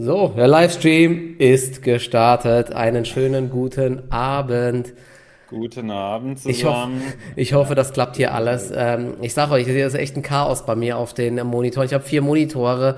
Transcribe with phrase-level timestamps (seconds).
[0.00, 2.72] So, der Livestream ist gestartet.
[2.72, 4.92] Einen schönen guten Abend.
[5.50, 6.52] Guten Abend zusammen.
[6.54, 8.72] Ich hoffe, ich hoffe das klappt hier alles.
[8.72, 11.84] Ähm, ich sage euch, das ist echt ein Chaos bei mir auf den Monitoren.
[11.84, 12.96] Ich habe vier Monitore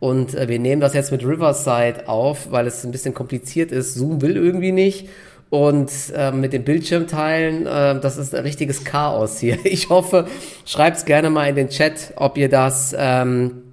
[0.00, 3.92] und äh, wir nehmen das jetzt mit Riverside auf, weil es ein bisschen kompliziert ist.
[3.92, 5.10] Zoom will irgendwie nicht.
[5.50, 9.58] Und äh, mit den Bildschirmteilen, äh, das ist ein richtiges Chaos hier.
[9.64, 10.26] Ich hoffe,
[10.64, 13.64] schreibt's gerne mal in den Chat, ob ihr das ähm,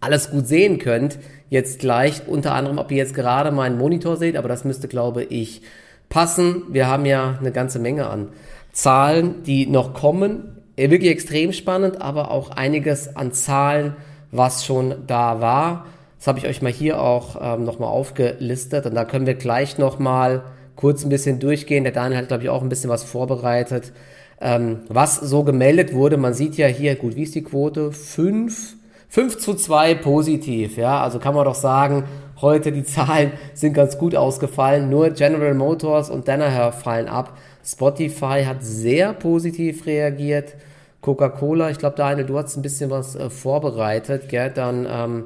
[0.00, 1.18] alles gut sehen könnt
[1.50, 2.26] jetzt gleich.
[2.26, 5.60] Unter anderem, ob ihr jetzt gerade meinen Monitor seht, aber das müsste, glaube ich,
[6.08, 6.62] passen.
[6.70, 8.28] Wir haben ja eine ganze Menge an
[8.72, 10.56] Zahlen, die noch kommen.
[10.76, 13.96] Wirklich extrem spannend, aber auch einiges an Zahlen,
[14.30, 15.86] was schon da war.
[16.18, 19.76] Das habe ich euch mal hier auch ähm, nochmal aufgelistet und da können wir gleich
[19.78, 20.42] nochmal
[20.76, 21.84] kurz ein bisschen durchgehen.
[21.84, 23.92] Der Daniel hat, glaube ich, auch ein bisschen was vorbereitet.
[24.40, 27.92] Ähm, was so gemeldet wurde, man sieht ja hier, gut, wie ist die Quote?
[27.92, 28.76] Fünf
[29.10, 32.04] 5 zu 2 positiv, ja, also kann man doch sagen,
[32.40, 37.36] heute die Zahlen sind ganz gut ausgefallen, nur General Motors und Danaher fallen ab.
[37.64, 40.54] Spotify hat sehr positiv reagiert.
[41.00, 44.50] Coca-Cola, ich glaube, Daniel, du hast ein bisschen was äh, vorbereitet, gell?
[44.54, 45.24] Dann, ähm,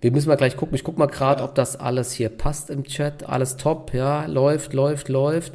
[0.00, 0.76] wir müssen mal gleich gucken.
[0.76, 3.28] Ich guck mal gerade, ob das alles hier passt im Chat.
[3.28, 5.54] Alles top, ja, läuft, läuft, läuft.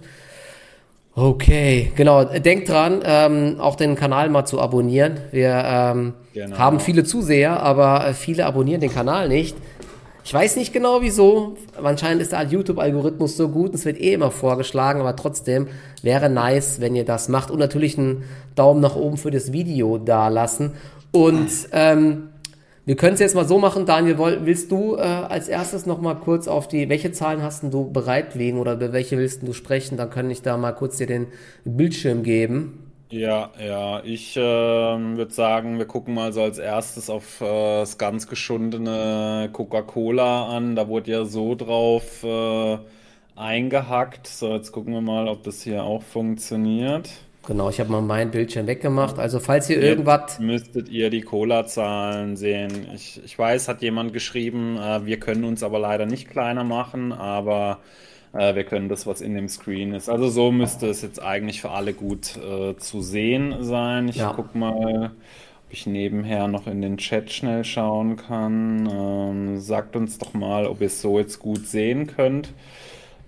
[1.15, 2.23] Okay, genau.
[2.23, 5.19] Denkt dran, ähm, auch den Kanal mal zu abonnieren.
[5.31, 6.57] Wir ähm, genau.
[6.57, 9.55] haben viele Zuseher, aber viele abonnieren den Kanal nicht.
[10.25, 11.55] Ich weiß nicht genau wieso.
[11.83, 15.67] Anscheinend ist der YouTube-Algorithmus so gut, es wird eh immer vorgeschlagen, aber trotzdem
[16.01, 18.23] wäre nice, wenn ihr das macht und natürlich einen
[18.55, 20.71] Daumen nach oben für das Video da lassen.
[21.11, 22.29] Und ähm,
[22.85, 26.15] wir können es jetzt mal so machen, Daniel, willst du äh, als erstes noch mal
[26.15, 29.95] kurz auf die, welche Zahlen hast du bereit liegen oder über welche willst du sprechen?
[29.97, 31.27] Dann kann ich da mal kurz dir den
[31.63, 32.91] Bildschirm geben.
[33.09, 37.45] Ja, ja, ich äh, würde sagen, wir gucken mal so als erstes auf äh,
[37.81, 40.75] das ganz geschundene Coca-Cola an.
[40.75, 42.79] Da wurde ja so drauf äh,
[43.35, 44.27] eingehackt.
[44.27, 47.09] So, jetzt gucken wir mal, ob das hier auch funktioniert.
[47.45, 49.19] Genau, ich habe mal mein Bildschirm weggemacht.
[49.19, 50.39] Also falls ihr Jetzt irgendwas...
[50.39, 52.87] müsstet ihr die Cola-Zahlen sehen.
[52.95, 57.11] Ich, ich weiß, hat jemand geschrieben, äh, wir können uns aber leider nicht kleiner machen,
[57.11, 57.79] aber
[58.31, 60.07] äh, wir können das, was in dem Screen ist.
[60.07, 64.07] Also so müsste es jetzt eigentlich für alle gut äh, zu sehen sein.
[64.07, 64.31] Ich ja.
[64.33, 65.11] guck mal,
[65.65, 68.89] ob ich nebenher noch in den Chat schnell schauen kann.
[68.89, 72.53] Ähm, sagt uns doch mal, ob ihr es so jetzt gut sehen könnt.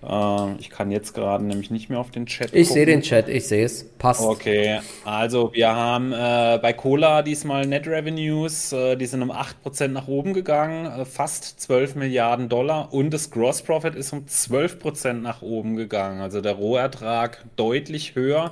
[0.08, 2.54] Äh, ich kann jetzt gerade nämlich nicht mehr auf den Chat.
[2.54, 3.86] Ich sehe den Chat, ich sehe es.
[3.98, 4.22] Passt.
[4.22, 9.88] Okay, also wir haben äh, bei Cola diesmal Net Revenues, äh, die sind um 8%
[9.88, 15.14] nach oben gegangen, äh, fast 12 Milliarden Dollar und das Gross Profit ist um 12%
[15.14, 16.22] nach oben gegangen.
[16.22, 18.52] Also der Rohertrag deutlich höher.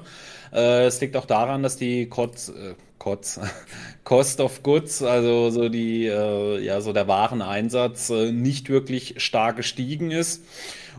[0.51, 3.39] Äh, es liegt auch daran, dass die Kotz, äh, Kotz,
[4.03, 10.41] Cost of Goods, also so die, ja, so der Wareneinsatz nicht wirklich stark gestiegen ist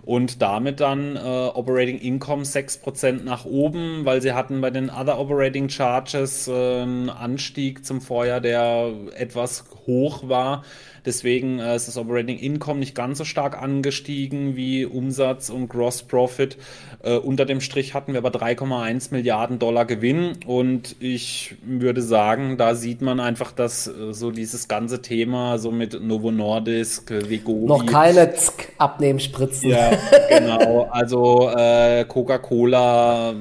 [0.05, 5.19] und damit dann äh, Operating Income 6% nach oben, weil sie hatten bei den Other
[5.19, 10.65] Operating Charges äh, einen Anstieg zum Vorjahr, der etwas hoch war.
[11.05, 16.03] Deswegen äh, ist das Operating Income nicht ganz so stark angestiegen wie Umsatz und Gross
[16.03, 16.57] Profit.
[17.03, 22.57] Äh, unter dem Strich hatten wir aber 3,1 Milliarden Dollar Gewinn und ich würde sagen,
[22.57, 27.67] da sieht man einfach, dass äh, so dieses ganze Thema so mit Novo Nordisk, Vegovi...
[27.67, 28.33] Noch keine
[28.79, 29.71] Abnehmspritzen.
[29.71, 29.93] Ja,
[30.29, 30.89] genau.
[30.91, 33.35] Also äh, Coca-Cola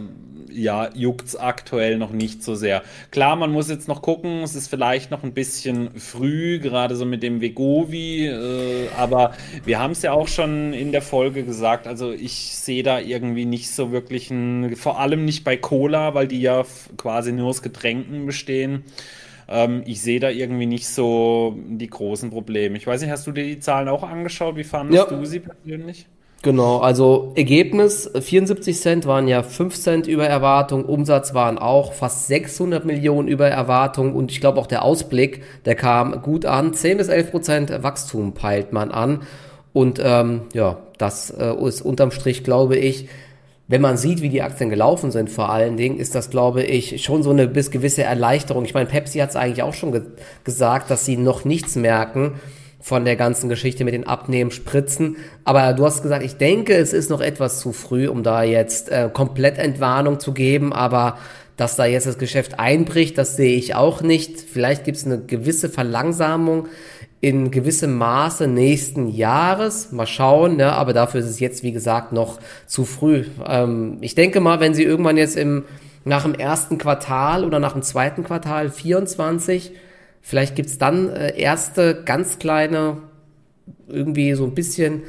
[0.54, 2.84] ja, juckt's aktuell noch nicht so sehr.
[3.12, 7.06] Klar, man muss jetzt noch gucken, es ist vielleicht noch ein bisschen früh, gerade so
[7.06, 9.34] mit dem Vegovi, äh, aber
[9.66, 13.46] wir haben es ja auch schon in der Folge gesagt, also ich sehe da irgendwie
[13.46, 16.64] nicht so wirklich ein, vor allem nicht bei Cola, weil die ja
[16.98, 18.84] quasi nur aus Getränken bestehen.
[19.48, 22.78] Ähm, ich sehe da irgendwie nicht so die großen Probleme.
[22.78, 24.56] Ich weiß nicht, hast du dir die Zahlen auch angeschaut?
[24.56, 25.18] Wie fandest ja.
[25.18, 26.08] du sie persönlich?
[26.44, 32.28] Genau, also Ergebnis 74 Cent waren ja 5 Cent über Erwartung, Umsatz waren auch fast
[32.28, 36.74] 600 Millionen über Erwartung und ich glaube auch der Ausblick, der kam gut an.
[36.74, 39.22] 10 bis 11 Prozent Wachstum peilt man an
[39.72, 43.08] und ähm, ja, das äh, ist unterm Strich, glaube ich,
[43.70, 47.02] wenn man sieht, wie die Aktien gelaufen sind, vor allen Dingen, ist das, glaube ich,
[47.06, 48.66] schon so eine bis gewisse Erleichterung.
[48.66, 50.02] Ich meine, Pepsi hat es eigentlich auch schon ge
[50.44, 52.34] gesagt, dass sie noch nichts merken
[52.84, 55.16] von der ganzen Geschichte mit den Abnehmen, Spritzen.
[55.46, 58.90] Aber du hast gesagt, ich denke, es ist noch etwas zu früh, um da jetzt
[58.90, 60.74] äh, komplett Entwarnung zu geben.
[60.74, 61.18] Aber
[61.56, 64.42] dass da jetzt das Geschäft einbricht, das sehe ich auch nicht.
[64.42, 66.68] Vielleicht gibt es eine gewisse Verlangsamung
[67.22, 69.94] in gewissem Maße nächsten Jahres.
[69.94, 70.74] Mal schauen, ne?
[70.74, 72.38] aber dafür ist es jetzt, wie gesagt, noch
[72.68, 73.24] zu früh.
[73.48, 75.64] Ähm, ich denke mal, wenn sie irgendwann jetzt im,
[76.04, 79.72] nach dem ersten Quartal oder nach dem zweiten Quartal 24
[80.26, 82.98] Vielleicht gibt's dann äh, erste ganz kleine
[83.88, 85.04] irgendwie so ein bisschen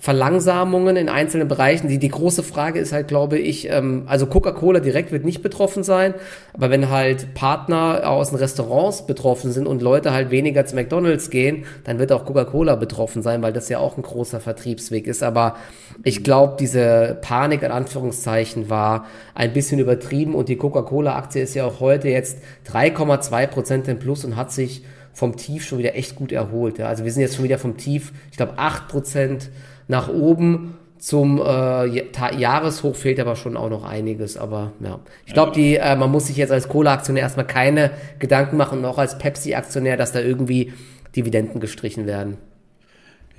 [0.00, 1.88] Verlangsamungen in einzelnen Bereichen.
[1.88, 5.82] Die, die große Frage ist halt, glaube ich, ähm, also Coca-Cola direkt wird nicht betroffen
[5.82, 6.14] sein,
[6.54, 11.30] aber wenn halt Partner aus den Restaurants betroffen sind und Leute halt weniger zu McDonalds
[11.30, 15.24] gehen, dann wird auch Coca-Cola betroffen sein, weil das ja auch ein großer Vertriebsweg ist.
[15.24, 15.56] Aber
[16.04, 21.64] ich glaube, diese Panik in Anführungszeichen war ein bisschen übertrieben und die Coca-Cola-Aktie ist ja
[21.64, 22.38] auch heute jetzt
[22.72, 26.78] 3,2 Prozent im Plus und hat sich vom Tief schon wieder echt gut erholt.
[26.78, 26.86] Ja.
[26.86, 29.50] Also wir sind jetzt schon wieder vom Tief, ich glaube, 8 Prozent
[29.88, 30.74] nach oben.
[30.98, 31.86] Zum äh,
[32.36, 34.36] Jahreshoch fehlt aber schon auch noch einiges.
[34.36, 38.56] Aber ja, ich glaube, die äh, man muss sich jetzt als Cola-Aktionär erstmal keine Gedanken
[38.56, 40.72] machen, auch als Pepsi-Aktionär, dass da irgendwie
[41.14, 42.36] Dividenden gestrichen werden.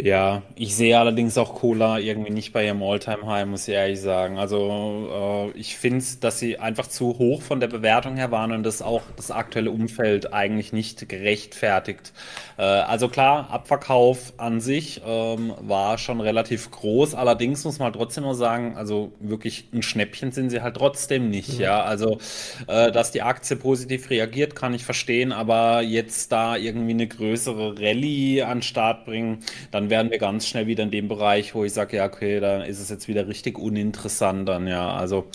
[0.02, 4.38] Ja, ich sehe allerdings auch Cola irgendwie nicht bei ihrem All-Time-High, muss ich ehrlich sagen.
[4.40, 8.64] Also äh, ich finde, dass sie einfach zu hoch von der Bewertung her waren und
[8.64, 12.14] das auch das aktuelle Umfeld eigentlich nicht gerechtfertigt.
[12.58, 17.14] Äh, also klar, Abverkauf an sich ähm, war schon relativ groß.
[17.14, 21.56] Allerdings muss man trotzdem noch sagen, also wirklich ein Schnäppchen sind sie halt trotzdem nicht.
[21.56, 21.60] Mhm.
[21.60, 22.20] Ja, also
[22.68, 27.78] äh, dass die Aktie positiv reagiert, kann ich verstehen, aber jetzt da irgendwie eine größere
[27.78, 29.40] Rallye an Start bringen,
[29.72, 32.64] dann werden wir ganz schnell wieder in dem Bereich, wo ich sage, ja, okay, da
[32.64, 34.92] ist es jetzt wieder richtig uninteressant dann, ja.
[34.92, 35.26] Also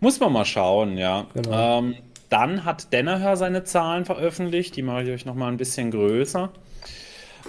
[0.00, 1.26] muss man mal schauen, ja.
[1.34, 1.78] Genau.
[1.78, 1.96] Ähm,
[2.28, 6.50] dann hat Danaher seine Zahlen veröffentlicht, die mache ich euch nochmal ein bisschen größer.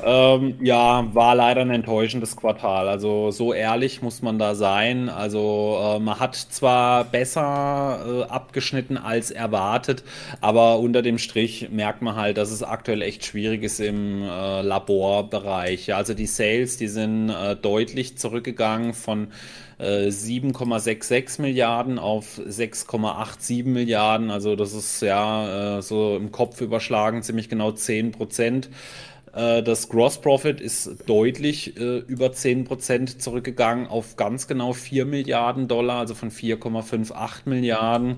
[0.03, 2.87] Ähm, ja, war leider ein enttäuschendes Quartal.
[2.87, 5.09] Also so ehrlich muss man da sein.
[5.09, 10.03] Also äh, man hat zwar besser äh, abgeschnitten als erwartet,
[10.39, 14.61] aber unter dem Strich merkt man halt, dass es aktuell echt schwierig ist im äh,
[14.61, 15.93] Laborbereich.
[15.95, 19.29] Also die Sales, die sind äh, deutlich zurückgegangen von
[19.79, 24.31] 7,66 äh, Milliarden auf 6,87 Milliarden.
[24.31, 28.69] Also das ist ja äh, so im Kopf überschlagen ziemlich genau 10 Prozent.
[29.33, 35.67] Äh, das Gross Profit ist deutlich äh, über 10% zurückgegangen auf ganz genau 4 Milliarden
[35.67, 38.17] Dollar, also von 4,58 Milliarden.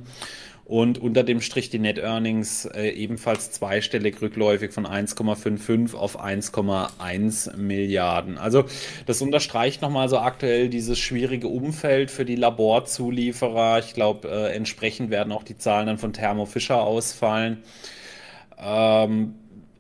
[0.66, 7.58] Und unter dem Strich die Net Earnings äh, ebenfalls zweistellig rückläufig von 1,55 auf 1,1
[7.58, 8.38] Milliarden.
[8.38, 8.66] Also
[9.08, 13.80] das unterstreicht nochmal so aktuell dieses schwierige Umfeld für die Laborzulieferer.
[13.80, 17.64] Ich glaube, entsprechend werden auch die Zahlen dann von Thermo Fisher ausfallen.
[18.64, 19.34] Ähm,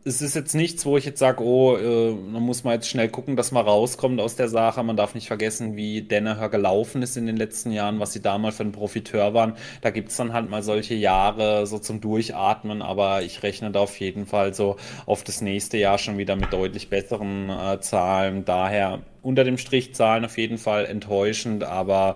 [0.09, 3.09] es ist jetzt nichts, wo ich jetzt sage, oh, äh, man muss mal jetzt schnell
[3.09, 4.81] gucken, dass man rauskommt aus der Sache.
[4.83, 8.57] Man darf nicht vergessen, wie Danaher gelaufen ist in den letzten Jahren, was sie damals
[8.57, 9.53] für ein Profiteur waren.
[9.81, 13.81] Da gibt es dann halt mal solche Jahre so zum Durchatmen, aber ich rechne da
[13.81, 18.45] auf jeden Fall so auf das nächste Jahr schon wieder mit deutlich besseren äh, Zahlen.
[18.45, 22.15] Daher unter dem Strich Zahlen auf jeden Fall enttäuschend, aber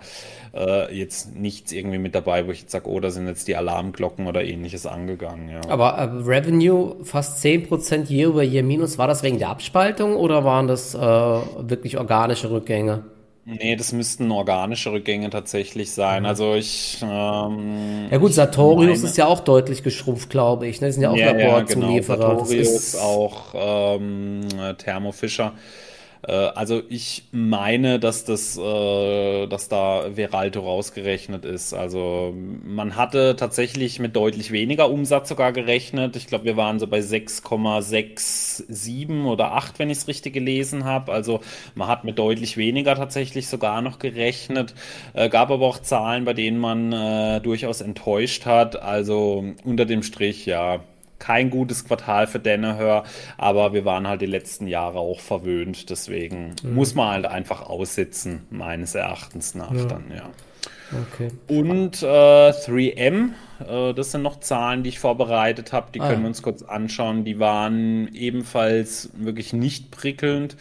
[0.55, 3.55] äh, jetzt nichts irgendwie mit dabei, wo ich jetzt sage, oh, da sind jetzt die
[3.55, 5.49] Alarmglocken oder ähnliches angegangen.
[5.49, 5.61] Ja.
[5.67, 10.43] Aber äh, Revenue fast 10% Year over Year minus, war das wegen der Abspaltung oder
[10.43, 13.03] waren das äh, wirklich organische Rückgänge?
[13.45, 16.23] Nee, das müssten organische Rückgänge tatsächlich sein.
[16.23, 16.29] Mhm.
[16.29, 16.99] Also ich.
[17.01, 20.79] Ähm, ja gut, Sartorius meine, ist ja auch deutlich geschrumpft, glaube ich.
[20.79, 20.87] Ne?
[20.87, 22.19] Die sind ja auch ja, Laborzulieferer.
[22.19, 22.45] Ja, genau.
[22.45, 24.47] Sartorius, auch ähm,
[24.77, 25.53] Thermo Fischer.
[26.27, 31.73] Äh, also ich meine, dass das, äh, dass da Veralto rausgerechnet ist.
[31.73, 36.15] Also man hatte tatsächlich mit deutlich weniger Umsatz sogar gerechnet.
[36.15, 41.11] Ich glaube, wir waren so bei 6,67 oder 8, wenn ich es richtig gelesen habe.
[41.11, 41.41] Also
[41.75, 44.73] man hat mit deutlich weniger tatsächlich sogar noch gerechnet.
[45.13, 46.91] Äh, gab aber auch Zahlen, bei denen man
[47.43, 48.81] durchaus enttäuscht hat.
[48.81, 50.81] Also unter dem Strich, ja,
[51.23, 53.05] kein gutes Quartal für Danaher,
[53.37, 55.89] aber wir waren halt die letzten Jahre auch verwöhnt.
[55.89, 56.75] Deswegen mhm.
[56.75, 59.85] muss man halt einfach aussitzen, meines Erachtens nach ja.
[59.85, 60.29] dann, ja.
[60.91, 61.29] Okay.
[61.47, 63.29] Und äh, 3M,
[63.67, 66.61] äh, das sind noch Zahlen, die ich vorbereitet habe, die ah, können wir uns kurz
[66.61, 67.23] anschauen.
[67.23, 70.57] Die waren ebenfalls wirklich nicht prickelnd.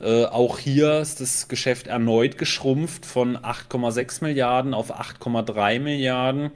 [0.00, 6.50] Äh, auch hier ist das Geschäft erneut geschrumpft von 8,6 Milliarden auf 8,3 Milliarden.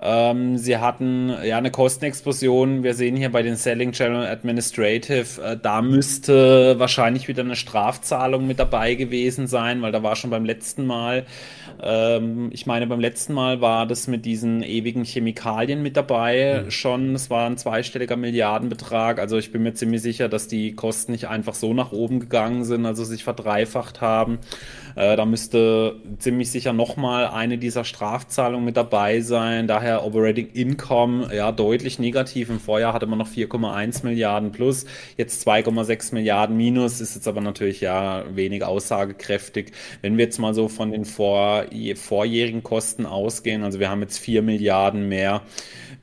[0.00, 2.84] Ähm, sie hatten ja eine Kostenexplosion.
[2.84, 8.46] Wir sehen hier bei den Selling General Administrative, äh, da müsste wahrscheinlich wieder eine Strafzahlung
[8.46, 11.26] mit dabei gewesen sein, weil da war schon beim letzten Mal,
[11.82, 16.70] ähm, ich meine, beim letzten Mal war das mit diesen ewigen Chemikalien mit dabei mhm.
[16.70, 17.14] schon.
[17.16, 19.18] Es war ein zweistelliger Milliardenbetrag.
[19.18, 22.64] Also ich bin mir ziemlich sicher, dass die Kosten nicht einfach so nach oben gegangen
[22.64, 24.38] sind, also sich verdreifacht haben.
[24.94, 29.66] Äh, da müsste ziemlich sicher nochmal eine dieser Strafzahlungen mit dabei sein.
[29.66, 32.50] Daher Operating Income ja deutlich negativ.
[32.50, 37.40] Im Vorjahr hatte man noch 4,1 Milliarden plus, jetzt 2,6 Milliarden minus, ist jetzt aber
[37.40, 39.72] natürlich ja wenig aussagekräftig.
[40.02, 41.64] Wenn wir jetzt mal so von den vor,
[41.96, 45.42] vorjährigen Kosten ausgehen, also wir haben jetzt 4 Milliarden mehr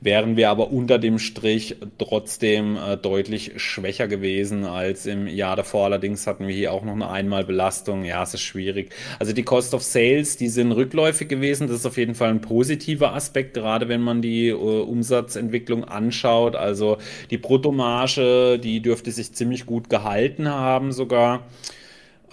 [0.00, 5.86] wären wir aber unter dem Strich trotzdem äh, deutlich schwächer gewesen als im Jahr davor.
[5.86, 8.04] Allerdings hatten wir hier auch noch eine Einmalbelastung.
[8.04, 8.92] Ja, es ist schwierig.
[9.18, 11.66] Also die Cost of Sales, die sind rückläufig gewesen.
[11.66, 16.56] Das ist auf jeden Fall ein positiver Aspekt, gerade wenn man die äh, Umsatzentwicklung anschaut.
[16.56, 16.98] Also
[17.30, 21.46] die Bruttomarge, die dürfte sich ziemlich gut gehalten haben sogar.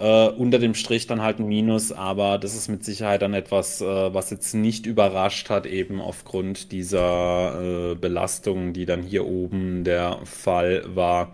[0.00, 3.80] Äh, unter dem Strich dann halt ein Minus, aber das ist mit Sicherheit dann etwas,
[3.80, 9.84] äh, was jetzt nicht überrascht hat, eben aufgrund dieser äh, Belastung, die dann hier oben
[9.84, 11.32] der Fall war.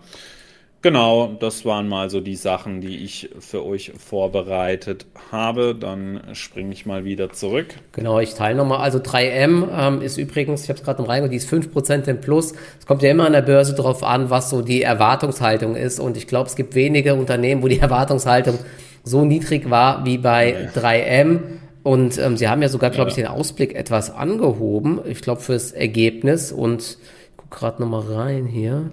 [0.83, 5.75] Genau, das waren mal so die Sachen, die ich für euch vorbereitet habe.
[5.75, 7.75] Dann springe ich mal wieder zurück.
[7.91, 8.79] Genau, ich teile nochmal.
[8.79, 12.19] Also 3M ähm, ist übrigens, ich habe es gerade noch reingeholt, die ist 5% im
[12.19, 12.53] Plus.
[12.79, 15.99] Es kommt ja immer an der Börse drauf an, was so die Erwartungshaltung ist.
[15.99, 18.57] Und ich glaube, es gibt wenige Unternehmen, wo die Erwartungshaltung
[19.03, 20.81] so niedrig war wie bei ja.
[20.81, 21.41] 3M.
[21.83, 23.17] Und ähm, sie haben ja sogar, glaube ja.
[23.17, 24.99] ich, den Ausblick etwas angehoben.
[25.05, 26.51] Ich glaube, fürs Ergebnis.
[26.51, 28.89] Und ich gucke gerade nochmal rein hier.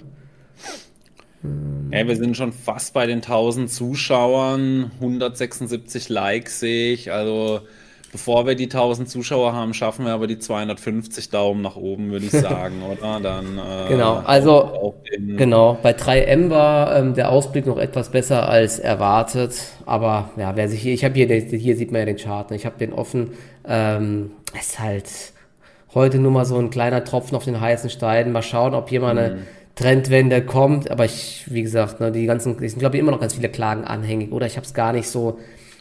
[1.42, 7.12] Ja, wir sind schon fast bei den 1000 Zuschauern, 176 Likes sehe ich.
[7.12, 7.60] Also
[8.10, 12.26] bevor wir die 1000 Zuschauer haben, schaffen wir aber die 250 Daumen nach oben, würde
[12.26, 13.20] ich sagen, oder?
[13.20, 14.16] Dann äh, genau.
[14.24, 15.78] Also genau.
[15.82, 19.54] Bei 3M war ähm, der Ausblick noch etwas besser als erwartet,
[19.86, 22.56] aber ja, wer sich hier, ich habe hier, hier sieht man ja den Chart, ne?
[22.56, 23.32] ich habe den offen.
[23.66, 25.08] Ähm, ist halt
[25.94, 28.32] heute nur mal so ein kleiner Tropfen auf den heißen Stein.
[28.32, 29.42] Mal schauen, ob jemand eine mhm
[29.78, 33.34] Trendwende kommt, aber ich, wie gesagt, ne, die ganzen, sind glaube ich immer noch ganz
[33.34, 35.38] viele Klagen anhängig, oder ich habe es gar nicht so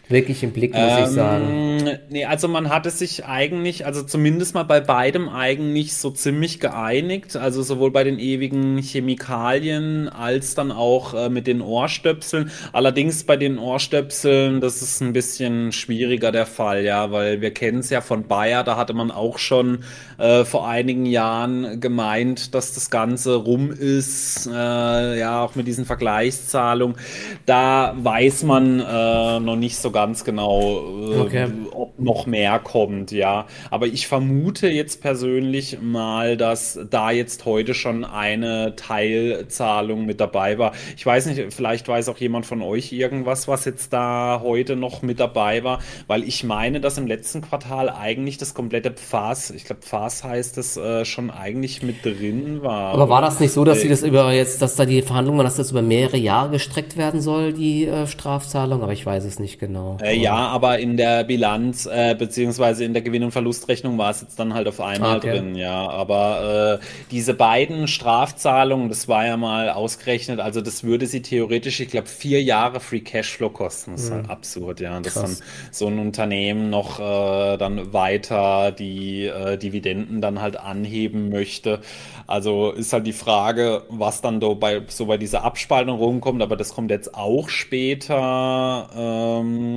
[0.10, 2.00] wirklich im Blick, muss ähm, ich sagen.
[2.10, 7.36] Nee, also man hatte sich eigentlich, also zumindest mal bei beidem eigentlich so ziemlich geeinigt.
[7.36, 12.52] Also sowohl bei den ewigen Chemikalien als dann auch äh, mit den Ohrstöpseln.
[12.72, 17.80] Allerdings bei den Ohrstöpseln, das ist ein bisschen schwieriger der Fall, ja, weil wir kennen
[17.80, 19.80] es ja von Bayer, da hatte man auch schon
[20.18, 25.86] äh, vor einigen Jahren gemeint, dass das Ganze rum ist, äh, ja, auch mit diesen
[25.86, 26.98] Vergleichszahlungen.
[27.46, 31.48] Da weiß man äh, noch nicht so ganz genau, äh, okay.
[31.72, 33.48] ob noch mehr kommt, ja.
[33.72, 40.60] Aber ich vermute jetzt persönlich mal, dass da jetzt heute schon eine Teilzahlung mit dabei
[40.60, 40.74] war.
[40.96, 45.02] Ich weiß nicht, vielleicht weiß auch jemand von euch irgendwas, was jetzt da heute noch
[45.02, 49.66] mit dabei war, weil ich meine, dass im letzten Quartal eigentlich das komplette Pfas, ich
[49.66, 52.94] glaube Pfas heißt es, äh, schon eigentlich mit drin war.
[52.94, 55.56] Aber war das nicht so, dass sie das über jetzt, dass da die Verhandlungen, dass
[55.56, 58.84] das über mehrere Jahre gestreckt werden soll, die äh, Strafzahlung?
[58.84, 59.87] Aber ich weiß es nicht genau.
[59.96, 60.10] Genau.
[60.10, 64.22] Äh, ja, aber in der Bilanz äh, beziehungsweise in der Gewinn- und Verlustrechnung war es
[64.22, 65.32] jetzt dann halt auf einmal okay.
[65.32, 65.90] drin, ja.
[65.90, 71.80] Aber äh, diese beiden Strafzahlungen, das war ja mal ausgerechnet, also das würde sie theoretisch,
[71.80, 73.92] ich glaube, vier Jahre Free Cashflow kosten.
[73.94, 74.28] Das ist halt mhm.
[74.28, 75.00] halt absurd, ja.
[75.00, 75.38] Dass dann
[75.72, 81.80] so ein Unternehmen noch äh, dann weiter die äh, Dividenden dann halt anheben möchte.
[82.26, 86.58] Also ist halt die Frage, was dann so bei, so bei dieser Abspaltung rumkommt, aber
[86.58, 88.90] das kommt jetzt auch später.
[88.96, 89.77] Ähm,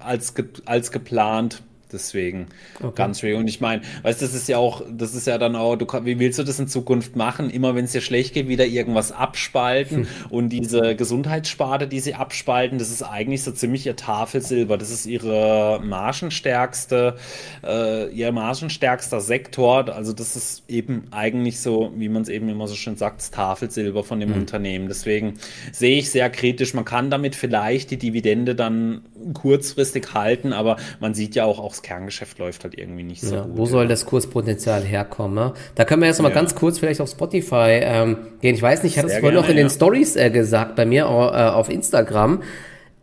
[0.00, 2.48] als, ge als geplant Deswegen
[2.80, 2.92] okay.
[2.94, 3.38] ganz schwierig.
[3.38, 5.86] Und ich meine, weißt du, das ist ja auch, das ist ja dann auch, du,
[6.04, 7.48] wie willst du das in Zukunft machen?
[7.50, 9.98] Immer wenn es dir schlecht geht, wieder irgendwas abspalten.
[9.98, 10.06] Hm.
[10.28, 14.76] Und diese Gesundheitssparte, die sie abspalten, das ist eigentlich so ziemlich ihr Tafelsilber.
[14.76, 17.16] Das ist ihre margenstärkste,
[17.64, 19.88] äh, ihr margenstärkster Sektor.
[19.94, 23.30] Also das ist eben eigentlich so, wie man es eben immer so schön sagt, das
[23.30, 24.40] Tafelsilber von dem hm.
[24.40, 24.88] Unternehmen.
[24.88, 25.38] Deswegen
[25.72, 26.74] sehe ich sehr kritisch.
[26.74, 29.02] Man kann damit vielleicht die Dividende dann
[29.32, 33.34] kurzfristig halten, aber man sieht ja auch, auch das Kerngeschäft läuft halt irgendwie nicht so
[33.34, 33.56] ja, gut.
[33.56, 35.34] Wo soll das Kurspotenzial herkommen?
[35.34, 35.52] Ne?
[35.74, 36.34] Da können wir jetzt mal ja.
[36.34, 38.54] ganz kurz vielleicht auf Spotify ähm, gehen.
[38.54, 41.02] Ich weiß nicht, ich hatte es vorhin noch in den Stories äh, gesagt bei mir
[41.04, 42.42] äh, auf Instagram.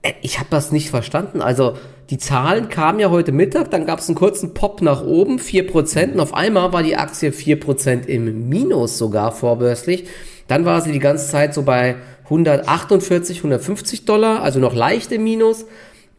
[0.02, 1.42] Äh, ich habe das nicht verstanden.
[1.42, 1.78] Also
[2.10, 6.14] die Zahlen kamen ja heute Mittag, dann gab es einen kurzen Pop nach oben, 4%,
[6.14, 10.06] und auf einmal war die Aktie 4% im Minus sogar vorbörslich.
[10.48, 15.24] Dann war sie die ganze Zeit so bei 148, 150 Dollar, also noch leicht im
[15.24, 15.66] Minus.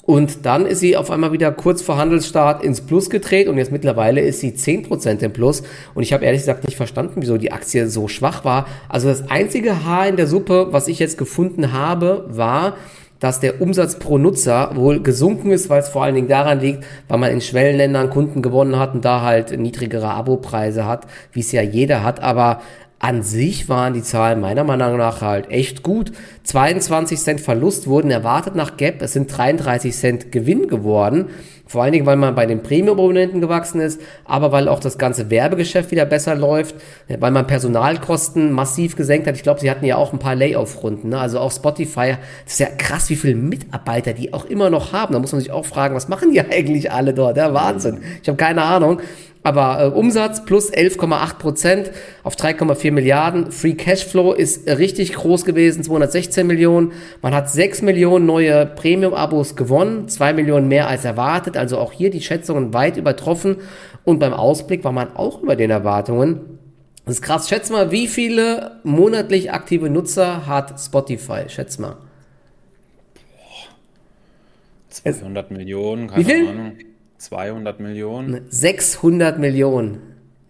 [0.06, 3.72] Und dann ist sie auf einmal wieder kurz vor Handelsstart ins Plus gedreht und jetzt
[3.72, 5.64] mittlerweile ist sie 10% im Plus.
[5.94, 8.66] Und ich habe ehrlich gesagt nicht verstanden, wieso die Aktie so schwach war.
[8.88, 12.76] Also das einzige Haar in der Suppe, was ich jetzt gefunden habe, war,
[13.18, 16.84] dass der Umsatz pro Nutzer wohl gesunken ist, weil es vor allen Dingen daran liegt,
[17.08, 21.50] weil man in Schwellenländern Kunden gewonnen hat und da halt niedrigere Abopreise hat, wie es
[21.50, 22.22] ja jeder hat.
[22.22, 22.60] Aber
[22.98, 26.12] an sich waren die Zahlen meiner Meinung nach halt echt gut.
[26.44, 29.02] 22 Cent Verlust wurden erwartet nach Gap.
[29.02, 31.26] Es sind 33 Cent Gewinn geworden.
[31.68, 35.30] Vor allen Dingen, weil man bei den Premium-Abonnenten gewachsen ist, aber weil auch das ganze
[35.30, 36.76] Werbegeschäft wieder besser läuft,
[37.08, 39.34] weil man Personalkosten massiv gesenkt hat.
[39.34, 41.08] Ich glaube, sie hatten ja auch ein paar Layoff-Runden.
[41.08, 41.18] Ne?
[41.18, 45.12] Also auch Spotify, das ist ja krass, wie viele Mitarbeiter die auch immer noch haben.
[45.12, 47.36] Da muss man sich auch fragen, was machen die eigentlich alle dort?
[47.36, 47.98] Ja, Wahnsinn.
[48.22, 49.00] Ich habe keine Ahnung.
[49.46, 51.92] Aber äh, Umsatz plus 11,8 Prozent
[52.24, 53.52] auf 3,4 Milliarden.
[53.52, 56.90] Free Cashflow ist richtig groß gewesen, 216 Millionen.
[57.22, 61.56] Man hat 6 Millionen neue Premium-Abos gewonnen, 2 Millionen mehr als erwartet.
[61.56, 63.58] Also auch hier die Schätzungen weit übertroffen.
[64.02, 66.58] Und beim Ausblick war man auch über den Erwartungen.
[67.04, 67.48] Das ist krass.
[67.48, 71.42] Schätz mal, wie viele monatlich aktive Nutzer hat Spotify?
[71.46, 71.98] Schätz mal.
[74.88, 76.48] 200 Millionen, keine Wie viel?
[76.48, 76.72] Ahnung.
[77.18, 78.46] 200 Millionen.
[78.48, 80.00] 600 Millionen.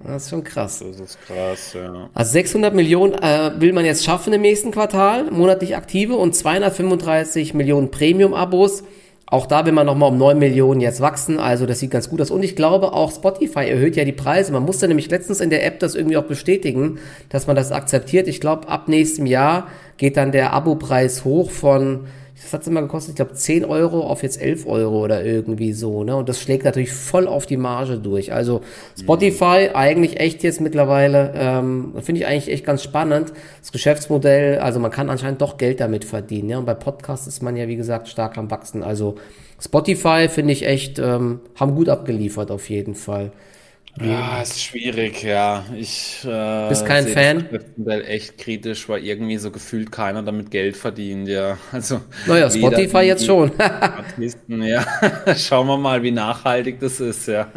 [0.04, 0.84] Das ist schon krass.
[0.86, 2.10] Das ist krass, ja.
[2.14, 7.54] Also 600 Millionen äh, will man jetzt schaffen im nächsten Quartal, monatlich aktive und 235
[7.54, 8.84] Millionen Premium-Abos.
[9.28, 12.20] Auch da will man nochmal um 9 Millionen jetzt wachsen, also das sieht ganz gut
[12.20, 12.30] aus.
[12.30, 14.52] Und ich glaube, auch Spotify erhöht ja die Preise.
[14.52, 18.28] Man musste nämlich letztens in der App das irgendwie auch bestätigen, dass man das akzeptiert.
[18.28, 22.06] Ich glaube, ab nächstem Jahr geht dann der Abo-Preis hoch von
[22.42, 26.04] das hat immer gekostet, ich glaube, 10 Euro auf jetzt 11 Euro oder irgendwie so,
[26.04, 26.14] ne?
[26.16, 28.32] Und das schlägt natürlich voll auf die Marge durch.
[28.32, 28.60] Also
[28.98, 33.32] Spotify eigentlich echt jetzt mittlerweile, ähm, finde ich eigentlich echt ganz spannend.
[33.60, 36.58] Das Geschäftsmodell, also man kann anscheinend doch Geld damit verdienen, ja?
[36.58, 38.82] Und bei Podcasts ist man ja, wie gesagt, stark am Wachsen.
[38.82, 39.16] Also
[39.58, 43.32] Spotify finde ich echt, ähm, haben gut abgeliefert auf jeden Fall.
[44.02, 45.64] Ja, ist schwierig, ja.
[45.74, 47.46] Ich äh, Bist kein Fan?
[47.76, 51.56] das echt kritisch, weil irgendwie so gefühlt keiner damit Geld verdient, ja.
[51.72, 53.52] Also Naja, Spotify jetzt schon.
[53.58, 54.84] Artisten, ja.
[55.36, 57.48] Schauen wir mal, wie nachhaltig das ist, ja.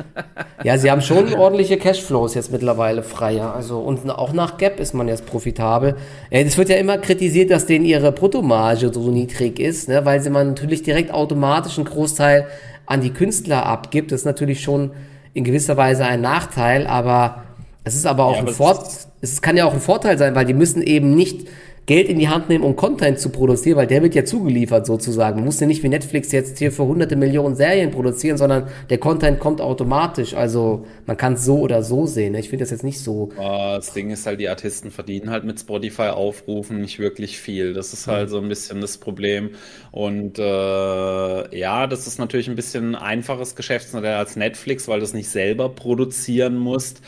[0.63, 3.53] Ja, sie haben schon ordentliche Cashflows jetzt mittlerweile freier.
[3.53, 5.97] Also und auch nach Gap ist man jetzt profitabel.
[6.29, 10.29] Es wird ja immer kritisiert, dass denen ihre Bruttomarge so niedrig ist, ne, weil sie
[10.29, 12.47] man natürlich direkt automatisch einen Großteil
[12.85, 14.13] an die Künstler abgibt.
[14.13, 14.91] Das ist natürlich schon
[15.39, 17.43] in gewisser Weise ein Nachteil, aber
[17.83, 18.83] es ist aber auch Ja, ein aber Vorteil.
[19.21, 21.47] es Es kann ja auch ein Vorteil sein, weil die müssen eben nicht
[21.85, 25.37] Geld in die Hand nehmen, um Content zu produzieren, weil der wird ja zugeliefert sozusagen.
[25.37, 28.99] Man muss ja nicht wie Netflix jetzt hier für hunderte Millionen Serien produzieren, sondern der
[28.99, 30.33] Content kommt automatisch.
[30.35, 32.33] Also man kann es so oder so sehen.
[32.33, 32.39] ne?
[32.39, 33.29] Ich finde das jetzt nicht so.
[33.35, 37.73] Das Ding ist halt, die Artisten verdienen halt mit Spotify-Aufrufen nicht wirklich viel.
[37.73, 39.51] Das ist halt so ein bisschen das Problem.
[39.91, 45.05] Und äh, ja, das ist natürlich ein bisschen ein einfaches Geschäftsmodell als Netflix, weil du
[45.05, 47.01] es nicht selber produzieren musst.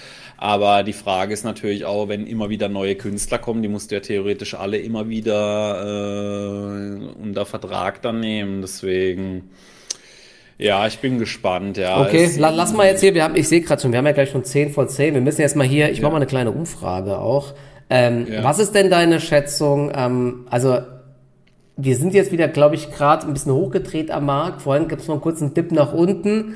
[0.44, 3.96] Aber die Frage ist natürlich auch, wenn immer wieder neue Künstler kommen, die musst du
[3.96, 8.62] ja theoretisch alle immer wieder äh, unter Vertrag dann nehmen.
[8.62, 9.52] Deswegen,
[10.58, 11.78] ja, ich bin gespannt.
[11.78, 14.00] Ja, Okay, Es- la lass mal jetzt hier, wir haben, ich sehe gerade schon, wir
[14.00, 15.14] haben ja gleich schon 10 vor 10.
[15.14, 16.04] Wir müssen jetzt mal hier, ich Ja.
[16.06, 17.54] mache mal eine kleine Umfrage auch.
[17.92, 18.44] Ähm, Ja.
[18.44, 19.92] Was ist denn deine Schätzung?
[19.94, 20.80] Ähm, also
[21.78, 24.64] wir sind jetzt wieder, glaube ich, gerade ein bisschen hochgedreht am Markt.
[24.64, 26.56] Vorhin gibt es noch einen kurzen Dip nach unten.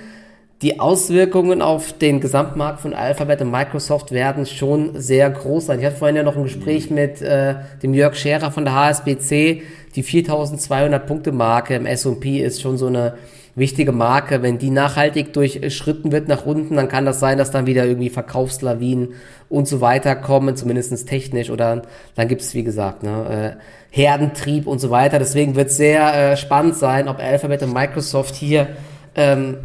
[0.61, 5.79] Die Auswirkungen auf den Gesamtmarkt von Alphabet und Microsoft werden schon sehr groß sein.
[5.79, 9.63] Ich hatte vorhin ja noch ein Gespräch mit äh, dem Jörg Scherer von der HSBC.
[9.95, 13.15] Die 4200 Punkte Marke im S&P ist schon so eine
[13.55, 14.43] wichtige Marke.
[14.43, 18.09] Wenn die nachhaltig durchschritten wird nach unten, dann kann das sein, dass dann wieder irgendwie
[18.09, 19.09] Verkaufslawinen
[19.49, 21.49] und so weiter kommen, zumindestens technisch.
[21.49, 21.81] Oder
[22.15, 25.19] dann gibt es, wie gesagt, ne, äh, Herdentrieb und so weiter.
[25.19, 28.69] Deswegen wird es sehr äh, spannend sein, ob Alphabet und Microsoft hier
[29.15, 29.57] ähm,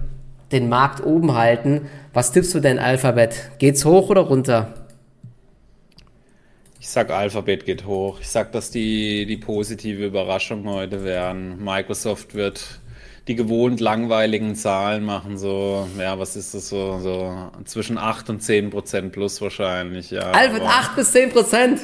[0.53, 1.89] den Markt oben halten.
[2.13, 3.51] Was tippst du denn, Alphabet?
[3.59, 4.75] Geht's hoch oder runter?
[6.81, 8.19] Ich sag, Alphabet geht hoch.
[8.21, 11.63] Ich sag, dass die, die positive Überraschung heute werden.
[11.63, 12.81] Microsoft wird
[13.29, 18.43] die gewohnt langweiligen Zahlen machen, so, ja, was ist das so, so zwischen 8 und
[18.43, 20.23] 10 Prozent plus wahrscheinlich, ja.
[20.33, 21.81] Alphabet aber- 8 bis 10 Prozent.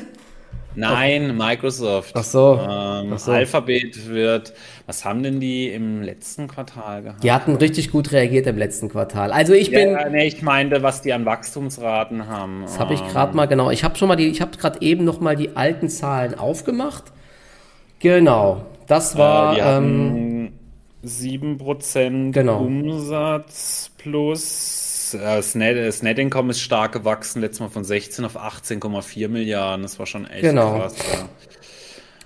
[0.76, 2.12] Nein, Microsoft.
[2.14, 2.60] Ach so.
[2.60, 3.32] Ähm, Ach so.
[3.32, 4.52] Alphabet wird,
[4.86, 7.24] was haben denn die im letzten Quartal gehabt?
[7.24, 9.32] Die hatten richtig gut reagiert im letzten Quartal.
[9.32, 12.62] Also ich bin, Ja, nee, ich meinte, was die an Wachstumsraten haben.
[12.62, 13.70] das habe ich gerade mal genau.
[13.70, 17.04] Ich habe schon mal die, ich habe gerade eben noch mal die alten Zahlen aufgemacht.
[17.98, 19.56] Genau, das war.
[19.56, 20.52] Äh, ähm, hatten
[21.04, 22.58] 7% Genau.
[22.62, 28.24] Umsatz plus äh, das, Net, das Net Income ist stark gewachsen, letztes Mal von 16
[28.24, 29.82] auf 18,4 Milliarden.
[29.82, 30.78] Das war schon echt Genau.
[30.78, 30.94] krass.
[31.12, 31.28] Ja.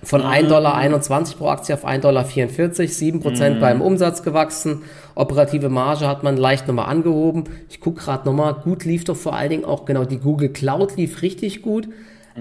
[0.03, 4.81] Von 1,21 Dollar pro Aktie auf 1,44 Dollar, 7% beim Umsatz gewachsen.
[5.13, 7.43] Operative Marge hat man leicht nochmal angehoben.
[7.69, 10.97] Ich gucke gerade nochmal, gut lief doch vor allen Dingen auch genau die Google Cloud
[10.97, 11.87] lief richtig gut.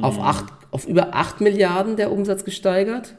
[0.00, 3.14] Auf, acht, auf über 8 Milliarden der Umsatz gesteigert.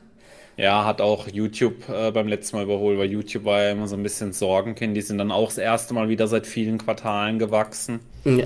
[0.61, 3.95] Ja, hat auch YouTube äh, beim letzten Mal überholt, weil YouTube war ja immer so
[3.95, 4.95] ein bisschen Sorgenkind.
[4.95, 7.99] Die sind dann auch das erste Mal wieder seit vielen Quartalen gewachsen.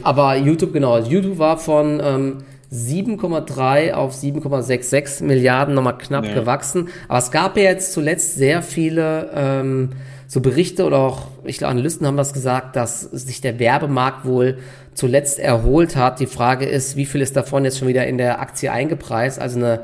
[0.04, 2.38] Aber YouTube, genau, also YouTube war von ähm,
[2.72, 6.34] 7,3 auf 7,66 Milliarden nochmal knapp Ja.
[6.34, 6.88] gewachsen.
[7.10, 9.90] Aber es gab ja jetzt zuletzt sehr viele ähm,
[10.28, 14.58] so Berichte oder auch, ich glaube, Analysten haben das gesagt, dass sich der Werbemarkt wohl
[14.94, 16.20] zuletzt erholt hat.
[16.22, 19.40] Die Frage ist, wie viel ist davon jetzt schon wieder in der Aktie eingepreist?
[19.40, 19.82] Also eine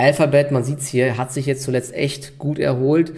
[0.00, 3.12] Alphabet, man sieht's hier, hat sich jetzt zuletzt echt gut erholt.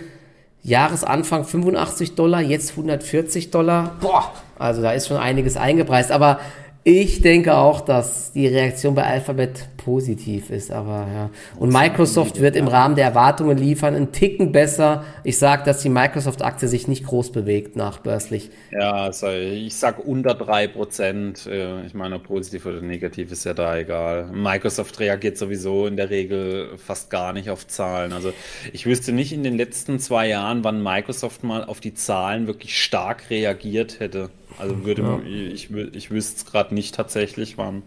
[0.63, 3.97] Jahresanfang 85 Dollar, jetzt 140 Dollar.
[4.01, 6.11] Boah, Also da ist schon einiges eingepreist.
[6.11, 6.41] Aber
[6.85, 11.31] ich denke auch, dass die Reaktion bei Alphabet positiv ist, aber ja.
[11.57, 15.05] Und Microsoft wird im Rahmen der Erwartungen liefern, einen Ticken besser.
[15.23, 18.51] Ich sage, dass die Microsoft-Aktie sich nicht groß bewegt nachbörslich.
[18.73, 21.47] Ja, also ich sag unter drei Prozent.
[21.47, 24.27] Äh, ich meine, positiv oder negativ ist ja da egal.
[24.33, 28.13] Microsoft reagiert sowieso in der Regel fast gar nicht auf Zahlen.
[28.13, 28.33] Also
[28.73, 32.83] ich wüsste nicht in den letzten zwei Jahren, wann Microsoft mal auf die Zahlen wirklich
[32.83, 34.31] stark reagiert hätte.
[34.59, 35.21] Also würde ja.
[35.25, 37.83] ich, ich wüsste es gerade nicht tatsächlich, wann.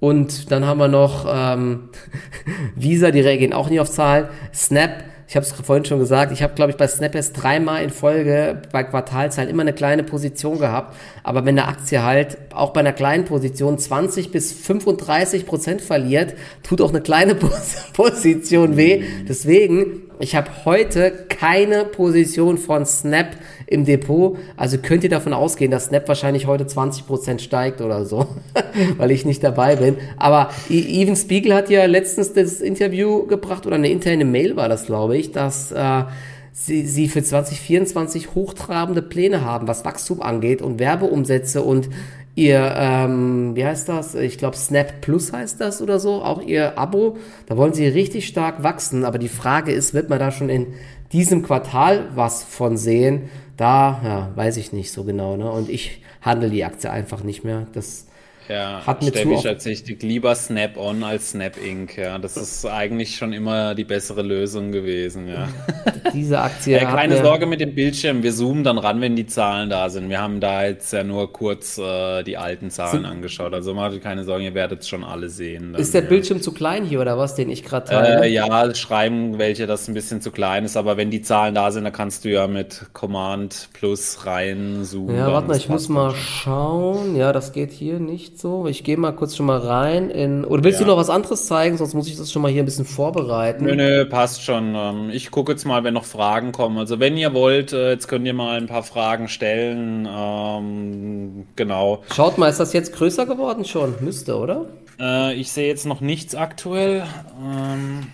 [0.00, 1.88] Und dann haben wir noch ähm,
[2.76, 4.28] Visa, die reagieren auch nicht auf Zahlen.
[4.54, 7.82] Snap, ich habe es vorhin schon gesagt, ich habe, glaube ich, bei Snap erst dreimal
[7.82, 10.96] in Folge bei Quartalzahlen immer eine kleine Position gehabt.
[11.22, 16.34] Aber wenn eine Aktie halt auch bei einer kleinen Position 20 bis 35 Prozent verliert,
[16.62, 17.34] tut auch eine kleine
[17.92, 19.02] Position weh.
[19.28, 23.36] Deswegen, ich habe heute keine Position von Snap
[23.68, 24.36] im Depot.
[24.56, 28.26] Also könnt ihr davon ausgehen, dass Snap wahrscheinlich heute 20% steigt oder so,
[28.96, 29.96] weil ich nicht dabei bin.
[30.16, 34.86] Aber Even Spiegel hat ja letztens das Interview gebracht oder eine interne Mail war das,
[34.86, 36.04] glaube ich, dass äh,
[36.52, 41.90] sie, sie für 2024 hochtrabende Pläne haben, was Wachstum angeht und Werbeumsätze und
[42.34, 44.14] ihr, ähm, wie heißt das?
[44.14, 47.18] Ich glaube, Snap Plus heißt das oder so, auch ihr Abo.
[47.46, 49.04] Da wollen sie richtig stark wachsen.
[49.04, 50.68] Aber die Frage ist, wird man da schon in
[51.12, 53.28] diesem Quartal was von sehen?
[53.58, 55.36] Da, ja, weiß ich nicht so genau.
[55.36, 55.50] Ne?
[55.50, 57.66] Und ich handle die Aktie einfach nicht mehr.
[57.74, 58.06] Das
[58.48, 61.96] ja, hat mir Steffi tatsächlich lieber Snap-on als Snap-Inc.
[61.96, 65.28] Ja, das ist eigentlich schon immer die bessere Lösung gewesen.
[65.28, 65.48] Ja.
[66.14, 66.76] Diese Aktie.
[66.76, 68.22] Äh, keine Sorge mit dem Bildschirm.
[68.22, 70.08] Wir zoomen dann ran, wenn die Zahlen da sind.
[70.08, 73.52] Wir haben da jetzt ja nur kurz äh, die alten Zahlen sind, angeschaut.
[73.52, 75.72] Also macht euch keine Sorgen, ihr werdet es schon alle sehen.
[75.72, 76.08] Dann, ist der ja.
[76.08, 78.24] Bildschirm zu klein hier oder was, den ich gerade teile?
[78.24, 80.76] Äh, ja, schreiben welche, dass ein bisschen zu klein ist.
[80.76, 85.16] Aber wenn die Zahlen da sind, dann kannst du ja mit Command plus rein zoomen.
[85.16, 87.16] Ja, warte mal, ich muss mal schauen.
[87.16, 88.66] Ja, das geht hier nicht so.
[88.66, 90.44] Ich gehe mal kurz schon mal rein in.
[90.44, 90.86] Oder willst ja.
[90.86, 91.76] du noch was anderes zeigen?
[91.76, 93.64] Sonst muss ich das schon mal hier ein bisschen vorbereiten.
[93.64, 94.74] Nö, nö, passt schon.
[94.74, 96.78] Ähm, ich gucke jetzt mal, wenn noch Fragen kommen.
[96.78, 100.08] Also wenn ihr wollt, äh, jetzt könnt ihr mal ein paar Fragen stellen.
[100.10, 102.04] Ähm, genau.
[102.14, 103.96] Schaut mal, ist das jetzt größer geworden schon?
[104.00, 104.66] Müsste, oder?
[105.00, 107.04] Äh, ich sehe jetzt noch nichts aktuell.
[107.44, 108.06] Ähm,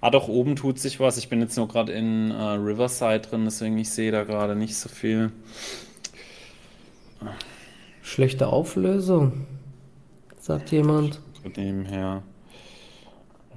[0.00, 1.18] ah, doch, oben tut sich was.
[1.18, 4.76] Ich bin jetzt nur gerade in äh, Riverside drin, deswegen ich sehe da gerade nicht
[4.76, 5.30] so viel.
[8.00, 9.46] Schlechte Auflösung
[10.48, 11.20] sagt jemand.
[11.42, 12.22] Von dem her.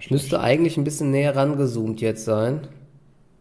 [0.09, 2.67] Müsste eigentlich ein bisschen näher rangezoomt jetzt sein.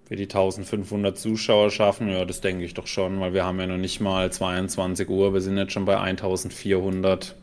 [0.07, 3.67] Wir die 1500 Zuschauer schaffen, ja, das denke ich doch schon, weil wir haben ja
[3.67, 7.35] noch nicht mal 22 Uhr, wir sind jetzt schon bei 1400.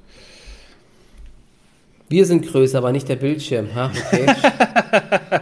[2.10, 3.76] Wir sind größer, aber nicht der Bildschirm.
[3.76, 4.28] Ha, okay.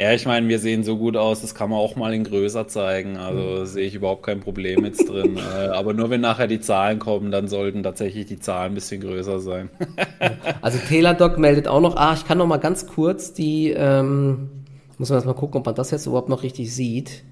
[0.00, 2.66] Ja, ich meine, wir sehen so gut aus, das kann man auch mal in größer
[2.66, 3.18] zeigen.
[3.18, 5.38] Also sehe ich überhaupt kein Problem jetzt drin.
[5.50, 9.00] Äh, aber nur wenn nachher die Zahlen kommen, dann sollten tatsächlich die Zahlen ein bisschen
[9.00, 9.68] größer sein.
[10.62, 14.48] also Teladoc meldet auch noch, ah, ich kann noch mal ganz kurz die, ähm,
[14.96, 17.24] muss man erst mal gucken, ob man das jetzt überhaupt noch richtig sieht.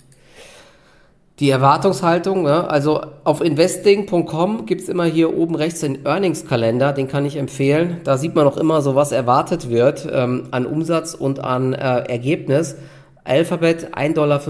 [1.40, 7.24] Die Erwartungshaltung, ja, also auf investing.com gibt's immer hier oben rechts den Earnings-Kalender, den kann
[7.24, 8.00] ich empfehlen.
[8.02, 12.00] Da sieht man auch immer so, was erwartet wird ähm, an Umsatz und an äh,
[12.08, 12.74] Ergebnis.
[13.22, 14.40] Alphabet 1,45 Dollar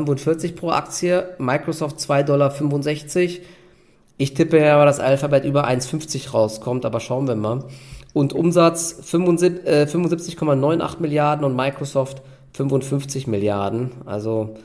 [0.57, 2.55] pro Aktie, Microsoft 2,65 Dollar.
[4.17, 7.65] Ich tippe ja, dass Alphabet über 1,50 rauskommt, aber schauen wir mal.
[8.15, 12.23] Und Umsatz 75,98 äh, Milliarden und Microsoft
[12.55, 13.93] 55 Milliarden.
[14.07, 14.57] Also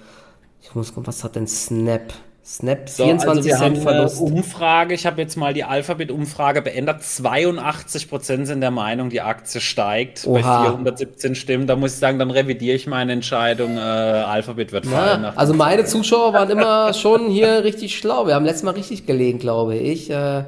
[0.63, 2.13] ich muss gucken, was hat denn Snap?
[2.45, 4.19] Snap 24 so, also Cent Verlust.
[4.19, 6.97] Umfrage, ich habe jetzt mal die Alphabet-Umfrage beendet.
[7.01, 10.71] 82% sind der Meinung, die Aktie steigt Oha.
[10.71, 11.67] bei 417 Stimmen.
[11.67, 13.77] Da muss ich sagen, dann revidiere ich meine Entscheidung.
[13.77, 15.23] Äh, Alphabet wird fallen.
[15.23, 18.27] Ja, also meine Zuschauer waren immer schon hier richtig schlau.
[18.27, 20.09] Wir haben letztes Mal richtig gelegen, glaube ich.
[20.09, 20.43] Äh, äh,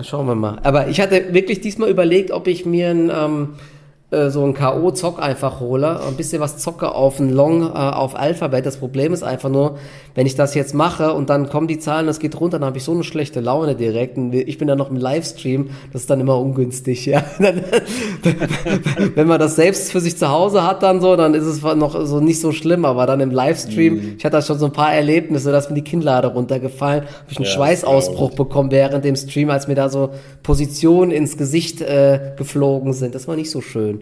[0.00, 0.58] schauen wir mal.
[0.62, 3.48] Aber ich hatte wirklich diesmal überlegt, ob ich mir ein ähm,
[4.12, 8.14] äh, so ein K.O.-Zock einfach hole, ein bisschen was zocke auf ein Long, äh, auf
[8.14, 8.66] Alphabet.
[8.66, 9.78] Das Problem ist einfach nur,
[10.14, 12.78] wenn ich das jetzt mache und dann kommen die Zahlen, das geht runter, dann habe
[12.78, 14.18] ich so eine schlechte Laune direkt.
[14.18, 17.24] Und ich bin dann noch im Livestream, das ist dann immer ungünstig, ja.
[19.14, 22.04] wenn man das selbst für sich zu Hause hat, dann so, dann ist es noch
[22.04, 24.14] so nicht so schlimm, aber dann im Livestream, mhm.
[24.18, 27.38] ich hatte da schon so ein paar Erlebnisse, dass mir die Kinnlade runtergefallen, habe ich
[27.38, 30.10] einen ja, Schweißausbruch bekommen während dem Stream, als mir da so
[30.42, 33.14] Positionen ins Gesicht äh, geflogen sind.
[33.14, 34.01] Das war nicht so schön.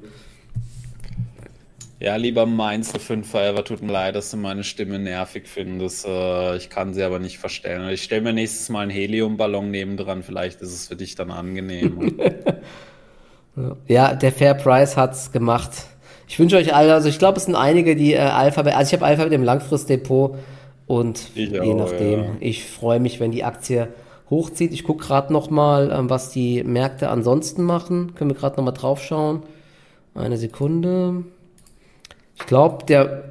[2.01, 6.07] Ja, lieber Mainz 5 Forever, tut mir leid, dass du meine Stimme nervig findest.
[6.07, 7.87] Äh, ich kann sie aber nicht verstellen.
[7.91, 12.17] Ich stelle mir nächstes Mal einen Heliumballon nebendran, vielleicht ist es für dich dann angenehm.
[13.87, 15.73] ja, der Fair Price hat's gemacht.
[16.27, 18.93] Ich wünsche euch alle, also ich glaube, es sind einige, die äh, Alphabet, also ich
[18.95, 20.39] habe Alphabet im Langfristdepot
[20.87, 22.31] und je nachdem, ja.
[22.41, 23.89] ich freue mich, wenn die Aktie
[24.31, 24.73] hochzieht.
[24.73, 28.15] Ich gucke gerade noch mal, ähm, was die Märkte ansonsten machen.
[28.15, 29.43] Können wir gerade noch mal drauf schauen.
[30.15, 31.25] Eine Sekunde.
[32.37, 33.25] Ich glaube, der,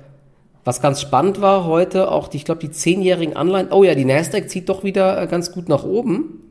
[0.63, 3.71] was ganz spannend war heute, auch die, ich glaube, die zehnjährigen Anleihen.
[3.71, 6.41] Oh ja, die Nasdaq zieht doch wieder äh, ganz gut nach oben.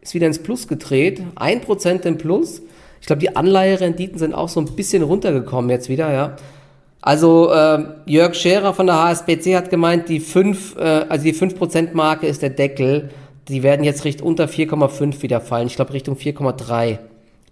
[0.00, 1.22] Ist wieder ins Plus gedreht.
[1.36, 2.62] Ein Prozent im Plus.
[3.00, 6.36] Ich glaube, die Anleiherenditen sind auch so ein bisschen runtergekommen jetzt wieder, ja.
[7.00, 12.26] Also äh, Jörg Scherer von der HSBC hat gemeint, die 5, äh, also die 5%-Marke
[12.26, 13.10] ist der Deckel.
[13.48, 15.68] Die werden jetzt Richtung unter 4,5 wieder fallen.
[15.68, 16.98] Ich glaube Richtung 4,3.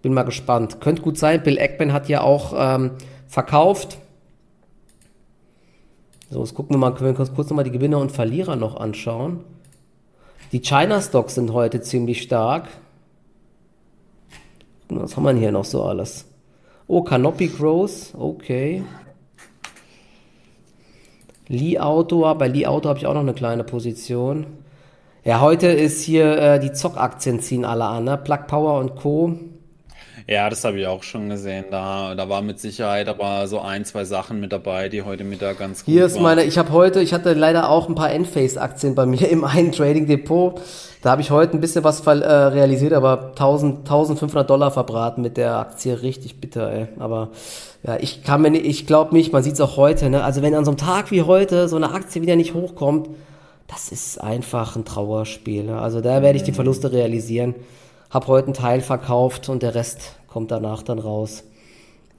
[0.05, 0.83] Bin mal gespannt.
[0.83, 1.43] Könnte gut sein.
[1.43, 2.91] Bill Eckman hat ja auch ähm,
[3.27, 3.97] verkauft.
[6.29, 8.77] So, jetzt gucken wir mal, können wir kurz, kurz nochmal die Gewinner und Verlierer noch
[8.77, 9.41] anschauen.
[10.53, 12.69] Die China Stocks sind heute ziemlich stark.
[14.91, 16.27] Was haben wir hier noch so alles?
[16.87, 18.83] Oh, Canopy Growth, okay.
[21.49, 24.49] Lee Auto, bei Lee Auto habe ich auch noch eine kleine Position.
[25.25, 28.19] Ja, heute ist hier äh, die Zockaktien ziehen alle an, ne?
[28.19, 29.39] Plug Power und Co.
[30.27, 31.67] Ja, das habe ich auch schon gesehen.
[31.71, 35.59] Da, da war mit Sicherheit aber so ein, zwei Sachen mit dabei, die heute Mittag
[35.59, 36.23] ganz gut Hier ist waren.
[36.23, 39.73] meine, ich habe heute, ich hatte leider auch ein paar Enphase-Aktien bei mir im einen
[39.73, 40.61] Trading-Depot.
[41.03, 45.37] Da habe ich heute ein bisschen was äh, realisiert, aber 1000, 1500 Dollar verbraten mit
[45.37, 46.01] der Aktie.
[46.01, 46.89] Richtig bitter, ey.
[46.99, 47.29] Aber
[47.87, 50.25] ja, ich kann mir nicht, ich glaube nicht, man sieht es auch heute, ne?
[50.25, 53.11] Also wenn an so einem Tag wie heute so eine Aktie wieder nicht hochkommt,
[53.67, 55.65] das ist einfach ein Trauerspiel.
[55.65, 55.79] Ne?
[55.79, 57.55] Also da werde ich die Verluste realisieren.
[58.15, 61.43] Hab heute einen Teil verkauft und der Rest kommt danach dann raus.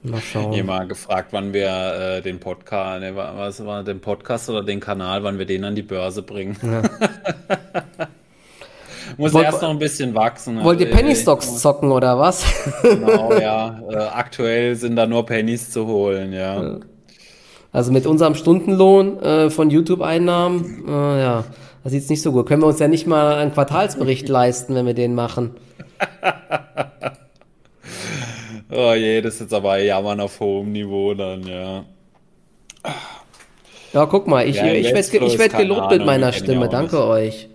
[0.02, 0.52] Mal schauen.
[0.52, 5.22] Jemand gefragt, wann wir äh, den Podcast, ne, was war den Podcast oder den Kanal,
[5.22, 6.54] wann wir den an die Börse bringen.
[6.62, 6.82] Ja.
[9.16, 10.62] Muss Wollt, erst noch ein bisschen wachsen.
[10.62, 12.44] Wollt ihr also, Penny Stocks zocken oder was?
[12.82, 13.80] Genau, ja.
[13.88, 16.78] Äh, aktuell sind da nur Pennies zu holen, ja.
[17.72, 20.90] Also mit unserem Stundenlohn äh, von YouTube-Einnahmen, äh,
[21.22, 21.44] ja,
[21.84, 22.46] das sieht's nicht so gut.
[22.46, 25.52] Können wir uns ja nicht mal einen Quartalsbericht leisten, wenn wir den machen.
[28.70, 31.84] oh je, das ist jetzt aber Jammern auf hohem Niveau dann, ja.
[33.92, 36.68] Ja, guck mal, ich, ja, ich werde ich werd gelobt mit meiner Stimme.
[36.68, 37.48] Danke euch.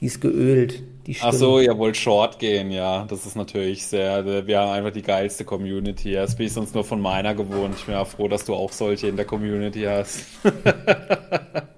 [0.00, 0.82] Die ist geölt.
[1.06, 3.06] Die Ach so, ihr wollt Short gehen, ja.
[3.08, 4.46] Das ist natürlich sehr.
[4.46, 6.12] Wir haben einfach die geilste Community.
[6.12, 7.76] Das bin ich sonst nur von meiner gewohnt.
[7.78, 10.24] Ich bin ja froh, dass du auch solche in der Community hast.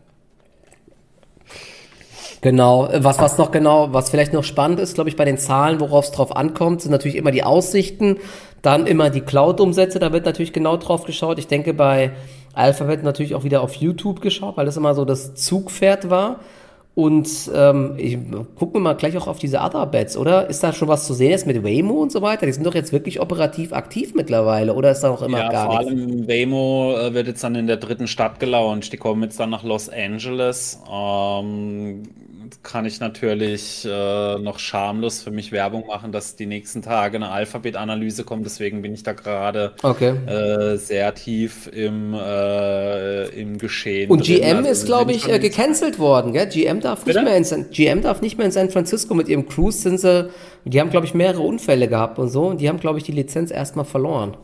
[2.40, 5.80] Genau, was, was noch genau, was vielleicht noch spannend ist, glaube ich, bei den Zahlen,
[5.80, 8.18] worauf es drauf ankommt, sind natürlich immer die Aussichten,
[8.62, 11.38] dann immer die Cloud-Umsätze, da wird natürlich genau drauf geschaut.
[11.38, 12.12] Ich denke, bei
[12.54, 16.40] Alphabet natürlich auch wieder auf YouTube geschaut, weil das immer so das Zugpferd war.
[16.94, 18.18] Und ähm, ich
[18.56, 20.50] gucken wir mal gleich auch auf diese Other Bets, oder?
[20.50, 22.44] Ist da schon was zu sehen jetzt mit Waymo und so weiter?
[22.44, 25.66] Die sind doch jetzt wirklich operativ aktiv mittlerweile, oder ist da noch immer ja, gar
[25.66, 25.94] vor nichts?
[25.94, 28.92] Vor allem Waymo äh, wird jetzt dann in der dritten Stadt gelauncht.
[28.92, 30.82] Die kommen jetzt dann nach Los Angeles.
[30.92, 32.02] Ähm,
[32.62, 37.30] kann ich natürlich äh, noch schamlos für mich Werbung machen, dass die nächsten Tage eine
[37.30, 38.44] Alphabet-Analyse kommt.
[38.44, 40.14] Deswegen bin ich da gerade okay.
[40.26, 44.10] äh, sehr tief im, äh, im Geschehen.
[44.10, 44.36] Und drin.
[44.36, 46.32] GM also, ist, glaube ich, äh, gecancelt worden.
[46.32, 46.46] Gell?
[46.46, 49.48] GM, darf nicht mehr in San, GM darf nicht mehr in San Francisco mit ihrem
[49.48, 49.78] Cruise.
[49.78, 50.30] Sind sie,
[50.64, 52.46] die haben, glaube ich, mehrere Unfälle gehabt und so.
[52.46, 54.36] Und die haben, glaube ich, die Lizenz erstmal verloren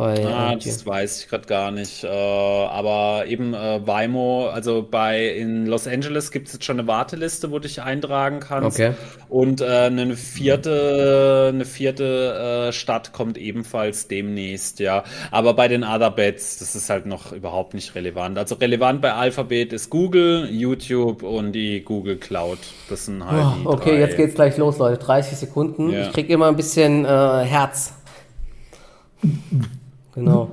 [0.00, 2.04] bei ah, das weiß ich gerade gar nicht.
[2.04, 6.88] Äh, aber eben äh, Waymo, also bei in Los Angeles gibt es jetzt schon eine
[6.88, 8.80] Warteliste, wo du dich eintragen kannst.
[8.80, 8.94] Okay.
[9.28, 15.04] Und äh, eine vierte, eine vierte äh, Stadt kommt ebenfalls demnächst, ja.
[15.30, 18.38] Aber bei den Other Bets, das ist halt noch überhaupt nicht relevant.
[18.38, 22.58] Also relevant bei Alphabet ist Google, YouTube und die Google Cloud.
[22.88, 23.98] Das sind halt oh, die Okay, drei.
[24.00, 24.96] jetzt geht's gleich los, Leute.
[24.96, 25.90] 30 Sekunden.
[25.90, 26.06] Ja.
[26.06, 27.08] Ich krieg immer ein bisschen äh,
[27.44, 27.92] Herz.
[30.20, 30.50] Genau.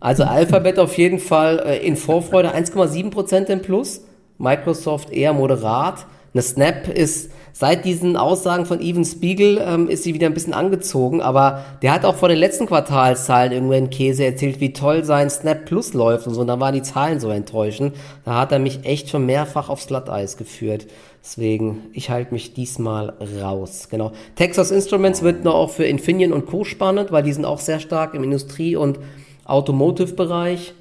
[0.00, 4.02] Also Alphabet auf jeden Fall äh, in Vorfreude 1,7% im Plus.
[4.38, 6.06] Microsoft eher moderat.
[6.32, 10.54] Eine Snap ist seit diesen Aussagen von Even Spiegel ähm, ist sie wieder ein bisschen
[10.54, 15.30] angezogen, aber der hat auch vor den letzten Quartalszahlen irgendwann Käse erzählt, wie toll sein
[15.30, 16.42] Snap Plus läuft und so.
[16.42, 17.96] Und dann waren die Zahlen so enttäuschend.
[18.24, 20.86] Da hat er mich echt schon mehrfach aufs Glatteis geführt.
[21.28, 23.88] Deswegen, ich halte mich diesmal raus.
[23.90, 24.12] Genau.
[24.34, 26.64] Texas Instruments wird noch auch für Infineon und Co.
[26.64, 28.98] spannend, weil die sind auch sehr stark im Industrie- und
[29.44, 30.72] Automotive-Bereich.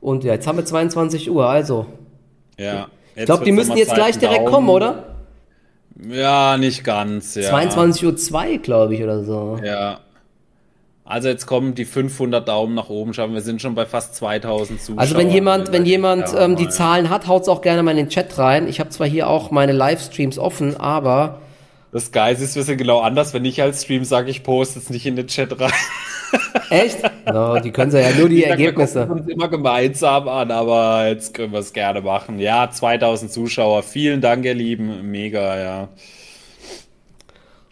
[0.00, 1.86] Und ja, jetzt haben wir 22 Uhr, also.
[2.56, 2.86] Ja.
[3.16, 4.52] Ich glaube, die müssen jetzt gleich direkt Daumen.
[4.52, 5.16] kommen, oder?
[6.08, 7.52] Ja, nicht ganz, ja.
[7.52, 9.58] 22.02 Uhr, glaube ich, oder so.
[9.64, 9.98] Ja.
[11.08, 13.32] Also jetzt kommen die 500 Daumen nach oben schauen.
[13.32, 14.98] Wir sind schon bei fast 2000 Zuschauern.
[14.98, 18.08] Also wenn jemand, wenn jemand ähm, die Zahlen hat, haut's auch gerne mal in den
[18.08, 18.66] Chat rein.
[18.66, 21.38] Ich habe zwar hier auch meine Livestreams offen, aber
[21.92, 23.32] das Geist ist ein bisschen genau anders.
[23.34, 25.70] Wenn ich als Stream sage, ich poste es nicht in den Chat rein.
[26.70, 26.98] Echt?
[27.24, 29.06] No, die können ja nur die wir Ergebnisse.
[29.06, 32.40] gucken uns immer gemeinsam an, aber jetzt können wir es gerne machen.
[32.40, 33.84] Ja, 2000 Zuschauer.
[33.84, 35.08] Vielen Dank, ihr Lieben.
[35.08, 35.88] Mega, ja.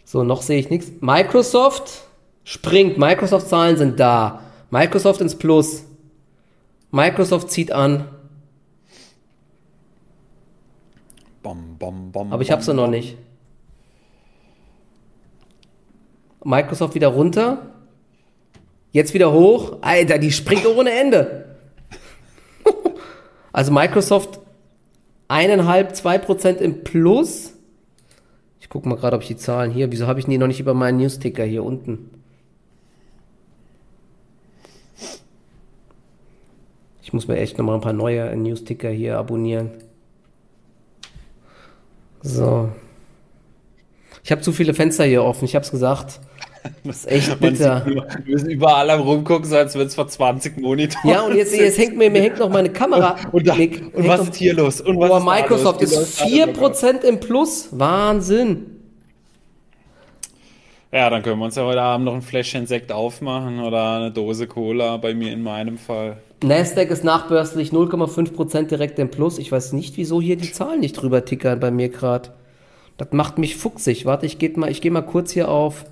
[0.05, 0.89] So, noch sehe ich nichts.
[1.01, 2.04] Microsoft
[2.45, 2.97] springt.
[2.97, 4.39] Microsoft-Zahlen sind da.
[4.69, 5.83] Microsoft ins Plus.
[6.91, 8.07] Microsoft zieht an.
[11.43, 13.17] Bom, bom, bom, Aber ich habe sie noch nicht.
[16.43, 17.73] Microsoft wieder runter.
[18.91, 19.79] Jetzt wieder hoch.
[19.81, 21.57] Alter, die springt ohne Ende.
[23.51, 24.39] also Microsoft
[25.27, 27.53] eineinhalb, zwei Prozent im Plus.
[28.59, 29.91] Ich gucke mal gerade, ob ich die Zahlen hier.
[29.91, 32.09] Wieso habe ich die noch nicht über meinen Newsticker hier unten?
[37.05, 39.69] Ich muss mir echt nochmal ein paar neue Newsticker hier abonnieren.
[42.23, 42.69] So.
[44.23, 46.19] Ich habe zu viele Fenster hier offen, ich habe es gesagt.
[46.83, 47.85] Das ist echt bitter.
[47.85, 51.35] nur, wir müssen überall am rumgucken, so als wenn es vor 20 Monitoren Ja, und
[51.35, 53.17] jetzt, jetzt hängt mir, mir hängt noch meine Kamera.
[53.31, 54.81] Und, da, und hängt was noch- ist hier los?
[54.81, 55.91] Und was Boah, ist Microsoft los?
[55.91, 57.67] ist 4% im Plus.
[57.71, 58.65] Wahnsinn.
[60.91, 64.11] Ja, dann können wir uns ja heute Abend noch ein Fläschchen Sekt aufmachen oder eine
[64.11, 66.17] Dose Cola, bei mir in meinem Fall.
[66.43, 69.37] Nasdaq ist nachbörslich 0,5% direkt im Plus.
[69.37, 72.33] Ich weiß nicht, wieso hier die Zahlen nicht drüber tickern bei mir gerade.
[72.97, 74.05] Das macht mich fuchsig.
[74.05, 75.85] Warte, ich gehe mal, ich geh mal kurz hier auf.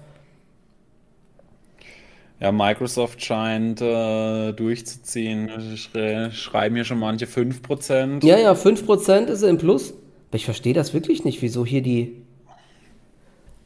[2.40, 5.50] Ja, Microsoft scheint äh, durchzuziehen.
[5.78, 5.90] Sch
[6.36, 8.26] schreiben hier schon manche 5%.
[8.26, 9.92] Ja, ja, 5% ist im Plus.
[9.92, 12.23] Aber ich verstehe das wirklich nicht, wieso hier die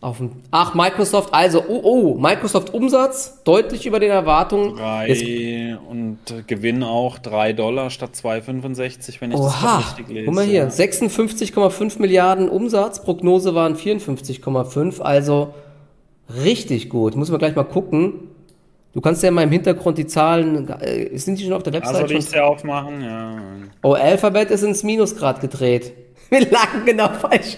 [0.01, 0.31] auf dem.
[0.51, 4.77] Ach, Microsoft, also, oh, oh, Microsoft Umsatz deutlich über den Erwartungen.
[5.07, 9.79] Jetzt, Drei und äh, Gewinn auch 3 Dollar statt 2,65, wenn ich das oha, grad
[9.97, 10.25] richtig lese.
[10.25, 10.67] guck mal hier, Ja.
[10.69, 15.53] 56,5 Milliarden Umsatz, Prognose waren 54,5, also
[16.43, 17.15] richtig gut.
[17.15, 18.13] Muss man gleich mal gucken.
[18.93, 21.85] Du kannst ja mal im Hintergrund die Zahlen, äh, sind die schon auf der Also
[21.85, 22.33] Website soll ich schon?
[22.33, 23.01] sie aufmachen?
[23.03, 23.35] Ja.
[23.83, 25.93] Oh, Alphabet ist ins Minus gerade gedreht.
[26.29, 27.57] Wir lagen genau falsch.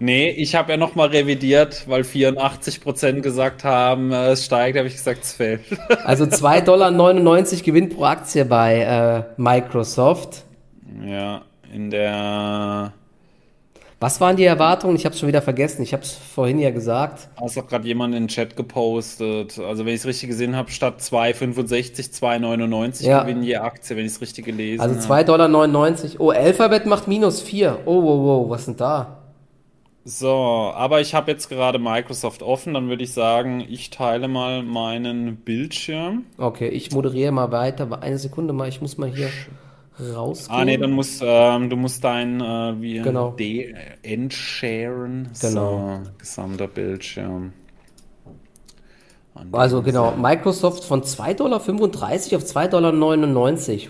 [0.00, 4.94] Nee, ich habe ja nochmal revidiert, weil 84% gesagt haben, äh, es steigt, habe ich
[4.94, 5.62] gesagt, es fällt.
[6.04, 6.92] Also 2,99 Dollar
[7.64, 8.80] Gewinn pro Aktie bei
[9.36, 10.44] äh, Microsoft.
[11.04, 12.92] ja, in der.
[14.00, 14.94] Was waren die Erwartungen?
[14.94, 15.82] Ich habe es schon wieder vergessen.
[15.82, 17.28] Ich habe es vorhin ja gesagt.
[17.36, 19.58] Da ist auch gerade jemand in den Chat gepostet.
[19.58, 23.22] Also, wenn ich es richtig gesehen habe, statt 2,65, 2,99 Ja.
[23.22, 25.24] Gewinn je Aktie, wenn ich es richtig gelesen Also habe.
[25.24, 26.20] 2,99 Dollar.
[26.20, 27.80] Oh, Alphabet macht minus 4.
[27.86, 29.17] Oh, wow, wow, was denn da?
[30.10, 34.62] So, aber ich habe jetzt gerade Microsoft offen, dann würde ich sagen, ich teile mal
[34.62, 36.24] meinen Bildschirm.
[36.38, 38.00] Okay, ich moderiere mal weiter.
[38.00, 39.28] Eine Sekunde mal, ich muss mal hier
[40.00, 40.58] rausgehen.
[40.58, 43.32] Ah, nee, dann musst ähm, du musst dein äh, wie Genau.
[43.32, 45.28] D entsharen.
[45.42, 46.00] Genau.
[46.02, 47.52] So, gesamter Bildschirm.
[49.52, 51.64] Also genau, Microsoft von 2,35 Dollar auf
[52.44, 52.90] 2,99 Dollar.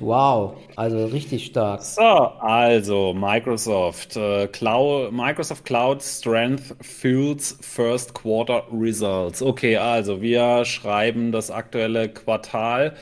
[0.01, 1.83] Wow, also richtig stark.
[1.83, 9.43] So, also Microsoft äh, Cloud, Microsoft Cloud Strength fuels First Quarter Results.
[9.43, 12.95] Okay, also wir schreiben das aktuelle Quartal.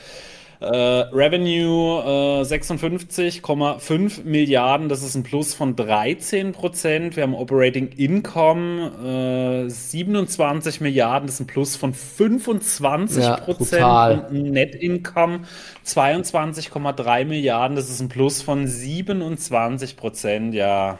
[0.59, 7.15] Äh, Revenue äh, 56,5 Milliarden, das ist ein Plus von 13 Prozent.
[7.15, 14.29] Wir haben Operating Income äh, 27 Milliarden, das ist ein Plus von 25 Ja, Prozent.
[14.31, 15.41] Und Net Income
[15.85, 20.55] 22,3 Milliarden, das ist ein Plus von 27 Prozent.
[20.55, 20.97] Ja,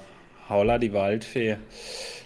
[0.50, 1.58] Haula die Waldfee.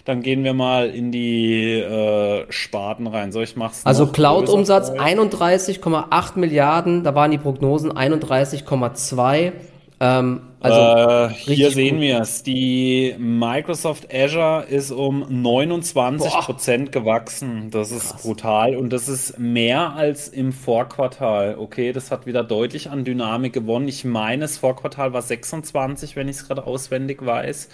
[0.04, 3.30] Dann gehen wir mal in die äh, Sparten rein.
[3.30, 5.04] So, ich mach's Also Cloud-Umsatz größer.
[5.04, 9.52] 31,8 Milliarden, da waren die Prognosen 31,2.
[10.00, 12.42] Ähm, also äh, hier sehen wir es.
[12.42, 17.70] Die Microsoft Azure ist um 29 Prozent gewachsen.
[17.70, 21.56] Das ist brutal und das ist mehr als im Vorquartal.
[21.56, 23.86] Okay, das hat wieder deutlich an Dynamik gewonnen.
[23.86, 27.68] Ich meine, das Vorquartal war 26, wenn ich es gerade auswendig weiß.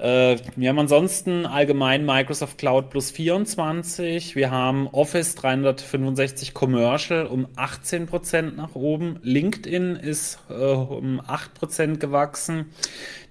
[0.00, 4.34] Äh, wir haben ansonsten allgemein Microsoft Cloud plus 24.
[4.34, 9.18] Wir haben Office 365 Commercial um 18% nach oben.
[9.22, 12.66] LinkedIn ist äh, um 8% gewachsen.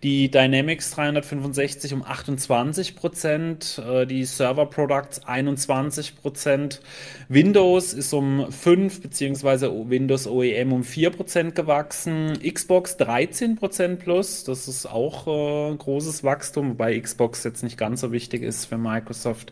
[0.01, 6.79] Die Dynamics 365 um 28%, äh, die Server Products 21%,
[7.27, 14.85] Windows ist um 5% beziehungsweise Windows OEM um 4% gewachsen, Xbox 13% plus, das ist
[14.85, 19.51] auch äh, großes Wachstum, wobei Xbox jetzt nicht ganz so wichtig ist für Microsoft.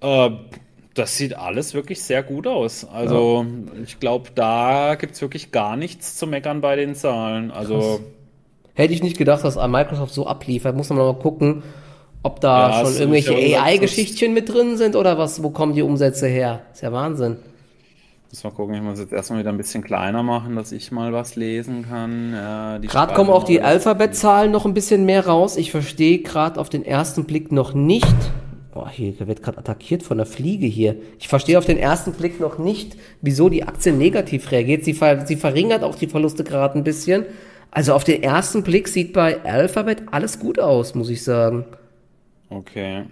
[0.00, 0.30] Äh,
[0.94, 2.84] das sieht alles wirklich sehr gut aus.
[2.84, 3.46] Also
[3.84, 7.50] ich glaube, da gibt es wirklich gar nichts zu meckern bei den Zahlen.
[7.50, 8.00] Also
[8.74, 10.76] Hätte ich nicht gedacht, dass Microsoft so abliefert.
[10.76, 11.62] Muss man mal gucken,
[12.22, 15.82] Ob da Ja, schon so, irgendwelche AI-Geschichtchen mit drin sind oder was, wo kommen die
[15.82, 16.62] Umsätze her?
[16.72, 17.36] Ist ja Wahnsinn.
[18.30, 21.12] Muss mal gucken, ich muss jetzt erstmal wieder ein bisschen kleiner machen, dass ich mal
[21.12, 22.32] was lesen kann.
[22.32, 25.56] Ja, Gerade kommen auch die Alphabet-Zahlen noch ein bisschen mehr raus.
[25.56, 28.16] Ich verstehe gerade auf den ersten Blick noch nicht.
[28.72, 30.96] Boah, hier wird gerade attackiert von der Fliege hier.
[31.20, 34.82] Ich verstehe auf den ersten Blick noch nicht, wieso die Aktie negativ reagiert.
[34.82, 37.24] Sie, ver sie verringert auch die Verluste gerade ein bisschen.
[37.74, 41.64] Also auf den ersten Blick sieht bei Alphabet alles gut aus, muss ich sagen.
[42.48, 43.02] Okay.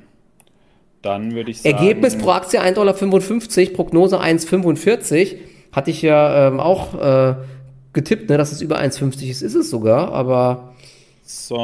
[1.03, 1.75] Dann würde ich sagen.
[1.77, 5.37] Ergebnis pro Aktie 1,55 Dollar, Prognose 1,45.
[5.73, 7.35] Hatte ich ja ähm, auch äh,
[7.93, 9.43] getippt, ne, dass es über 1,50 ist.
[9.43, 10.75] Ist es sogar, aber
[11.25, 11.57] So,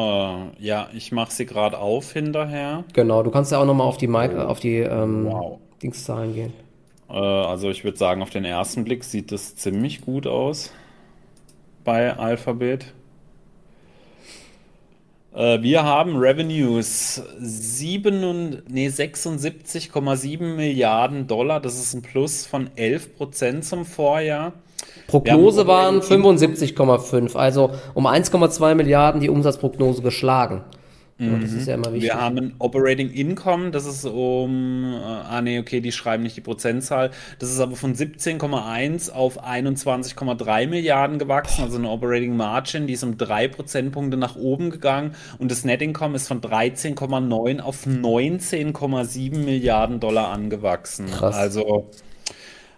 [0.59, 2.85] ja, ich mache sie gerade auf hinterher.
[2.95, 5.59] genau, du kannst ja auch nochmal auf die, Mic auf die ähm, Wow.
[5.83, 6.53] Dingszahlen gehen.
[7.09, 10.73] Äh, also ich würde sagen, auf den ersten Blick sieht das ziemlich gut aus
[11.89, 12.93] bei Alphabet.
[15.35, 21.61] Äh, wir haben Revenues 7 und, nee, 76,7 Milliarden Dollar.
[21.61, 24.53] Das ist ein Plus von 11 Prozent zum Vorjahr.
[25.07, 30.65] Prognose waren 75,5, also um 1,2 Milliarden die Umsatzprognose geschlagen.
[31.19, 32.11] Ja, das ist ja immer wichtig.
[32.11, 36.37] Wir haben ein Operating Income, das ist um, äh, ah nee, okay, die schreiben nicht
[36.37, 37.11] die Prozentzahl.
[37.41, 43.03] Das ist aber von 17,1 auf 21,3 Milliarden gewachsen, also eine Operating Margin, die ist
[43.03, 49.39] um drei Prozentpunkte nach oben gegangen und das Net Income ist von 13,9 auf 19,7
[49.39, 51.07] Milliarden Dollar angewachsen.
[51.07, 51.35] Krass.
[51.35, 51.91] Also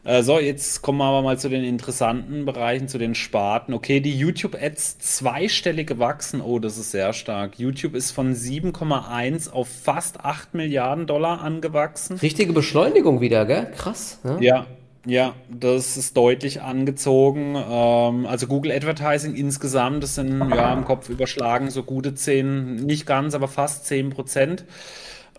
[0.05, 3.75] äh, So, jetzt kommen wir aber mal zu den interessanten Bereichen, zu den Sparten.
[3.75, 6.41] Okay, die YouTube-Ads zweistellig gewachsen.
[6.41, 7.59] Oh, das ist sehr stark.
[7.59, 12.17] YouTube ist von 7,1 auf fast 8 Milliarden Dollar angewachsen.
[12.19, 13.73] Richtige Beschleunigung wieder, gell?
[13.77, 14.21] Krass.
[14.25, 14.39] Ja?
[14.41, 14.67] Ja,
[15.07, 17.57] ja, das ist deutlich angezogen.
[17.57, 23.07] Ähm, also Google Advertising insgesamt, das sind ja im Kopf überschlagen so gute 10, nicht
[23.07, 24.65] ganz, aber fast 10 Prozent.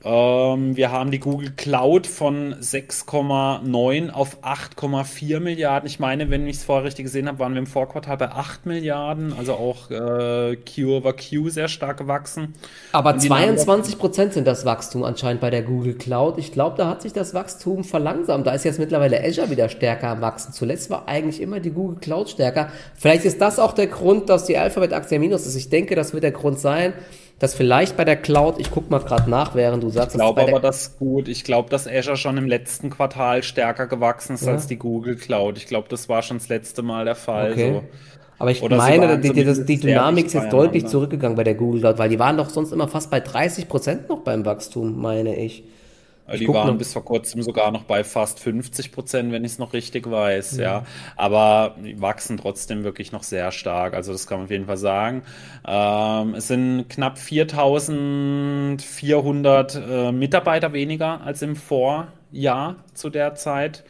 [0.04, 5.86] Ähm, wir haben die Google Cloud von 6,9 auf 8,4 Milliarden.
[5.88, 8.66] Ich meine, wenn ich es vorher richtig gesehen habe, waren wir im Vorquartal bei 8
[8.66, 12.54] Milliarden, also auch äh, Q over Q sehr stark gewachsen.
[12.92, 16.38] Aber Und die Namen- 22 Prozent sind das Wachstum anscheinend bei der Google Cloud.
[16.40, 18.48] Ich glaube, da hat sich das Wachstum verlangsamt.
[18.48, 20.52] Da ist jetzt mittlerweile Azure wieder stärker am Wachsen.
[20.52, 22.70] Zuletzt war eigentlich immer die Google Cloud stärker.
[22.96, 25.56] Vielleicht ist das auch der Grund, dass die Alphabet-Aktie minus ist.
[25.56, 26.94] Ich denke, das wird der Grund sein,
[27.42, 30.44] dass vielleicht bei der Cloud, ich guck mal gerade nach, während du sagst, Ich glaube
[30.44, 31.28] aber, das ist gut.
[31.28, 34.52] Ich glaube, dass Azure schon im letzten Quartal stärker gewachsen ist Ja.
[34.52, 35.58] als die Google Cloud.
[35.58, 37.54] Ich glaube, das war schon das letzte Mal der Fall.
[37.54, 37.74] Okay.
[37.74, 37.84] So.
[38.38, 41.82] Aber ich Oder meine, die, die, die Dynamik ist jetzt deutlich zurückgegangen bei der Google
[41.82, 45.36] Cloud, weil die waren doch sonst immer fast bei 30 Prozent noch beim Wachstum, meine
[45.36, 45.64] ich.
[46.40, 49.74] Die waren bis vor kurzem sogar noch bei fast 50 Prozent, wenn ich es noch
[49.74, 50.60] richtig weiß, Mhm.
[50.62, 50.86] ja.
[51.18, 53.94] Aber die wachsen trotzdem wirklich noch sehr stark.
[53.94, 55.24] Also das kann man auf jeden Fall sagen.
[55.68, 63.84] Ähm, es sind knapp 4.400 äh, Mitarbeiter weniger als im Vorjahr zu der Zeit.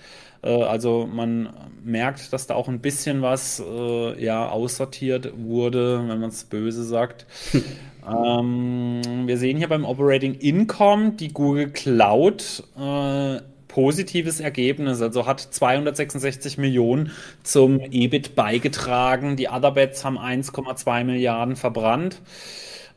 [0.44, 1.50] Äh, Also man
[1.84, 6.84] merkt, dass da auch ein bisschen was äh, ja, aussortiert wurde, wenn man es böse
[6.84, 7.26] sagt.
[8.08, 15.40] Ähm, wir sehen hier beim Operating Income die Google Cloud äh, positives Ergebnis, also hat
[15.40, 17.12] 266 Millionen
[17.44, 19.38] zum EBIT beigetragen.
[19.38, 22.22] Die Other Bets haben 1,2 Milliarden verbrannt.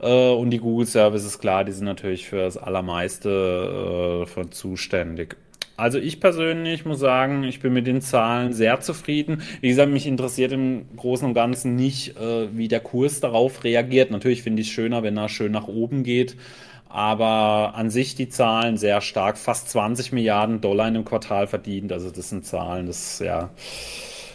[0.00, 5.36] Äh, und die Google Services, klar, die sind natürlich für das Allermeiste äh, zuständig.
[5.76, 9.42] Also ich persönlich muss sagen, ich bin mit den Zahlen sehr zufrieden.
[9.60, 14.10] Wie gesagt, mich interessiert im Großen und Ganzen nicht, äh, wie der Kurs darauf reagiert.
[14.12, 16.36] Natürlich finde ich es schöner, wenn er schön nach oben geht.
[16.88, 19.36] Aber an sich die Zahlen sehr stark.
[19.36, 21.92] Fast 20 Milliarden Dollar in einem Quartal verdient.
[21.92, 23.50] Also das sind Zahlen, das ja,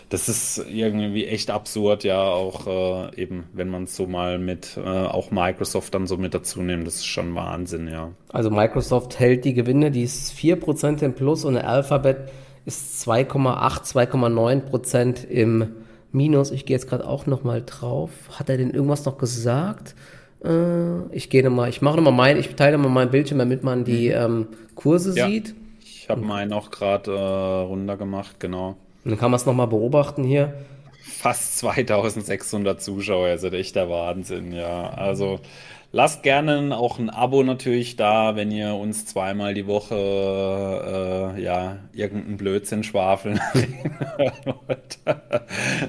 [0.09, 2.65] das ist irgendwie echt absurd, ja, auch
[3.13, 6.61] äh, eben, wenn man es so mal mit äh, auch Microsoft dann so mit dazu
[6.61, 8.11] nimmt, das ist schon Wahnsinn, ja.
[8.29, 12.31] Also Microsoft hält die Gewinne, die ist 4% im Plus und Alphabet
[12.65, 15.67] ist 2,8, 2,9% im
[16.11, 16.51] Minus.
[16.51, 18.09] Ich gehe jetzt gerade auch nochmal drauf.
[18.37, 19.95] Hat er denn irgendwas noch gesagt?
[20.43, 23.83] Äh, ich gehe nochmal, ich mache nochmal mein, ich teile nochmal mein Bildschirm, damit man
[23.83, 25.27] die ähm, Kurse Ja.
[25.27, 25.53] sieht.
[25.81, 28.75] Ich habe meinen auch gerade äh, runtergemacht, genau.
[29.03, 30.53] Und dann kann man es nochmal beobachten hier.
[31.01, 34.89] Fast 2600 Zuschauer, ist echt der Wahnsinn, ja.
[34.89, 35.39] Also
[35.91, 41.77] lasst gerne auch ein Abo natürlich da, wenn ihr uns zweimal die Woche äh, ja
[41.93, 43.39] irgendeinen Blödsinn schwafeln
[44.45, 44.99] wollt.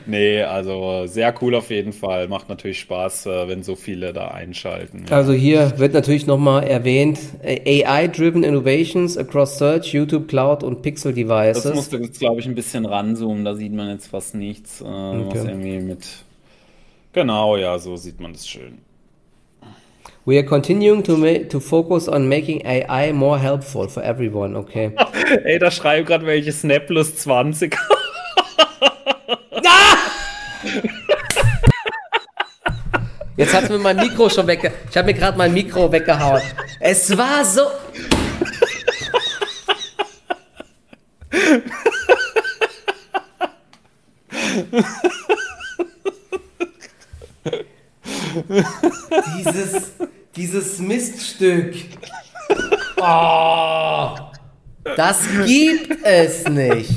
[0.06, 2.28] Nee, also sehr cool auf jeden Fall.
[2.28, 5.04] Macht natürlich Spaß, äh, wenn so viele da einschalten.
[5.08, 5.16] Ja.
[5.16, 11.12] Also hier wird natürlich nochmal erwähnt, äh, AI-driven Innovations across Search, YouTube, Cloud und Pixel
[11.12, 11.74] Das Devices.
[11.74, 14.80] musst du jetzt, glaube ich, ein bisschen ranzoomen, da sieht man jetzt fast nichts.
[14.80, 15.48] Äh, was Okay.
[15.48, 16.06] irgendwie mit.
[17.12, 18.78] Genau, ja, so sieht man das schön.
[20.26, 24.92] We are continuing to, to focus on making AI more helpful for everyone, okay.
[25.46, 27.74] Ey, da schreiben gerade welche Snap plus 20.
[33.36, 34.70] Jetzt hat mir mein Mikro schon wegge...
[34.90, 36.42] Ich habe mir gerade mein Mikro weggehauen.
[36.80, 37.62] Es war so...
[49.38, 49.92] dieses,
[50.36, 51.74] dieses Miststück.
[53.00, 54.16] Oh,
[54.96, 56.94] das gibt es nicht.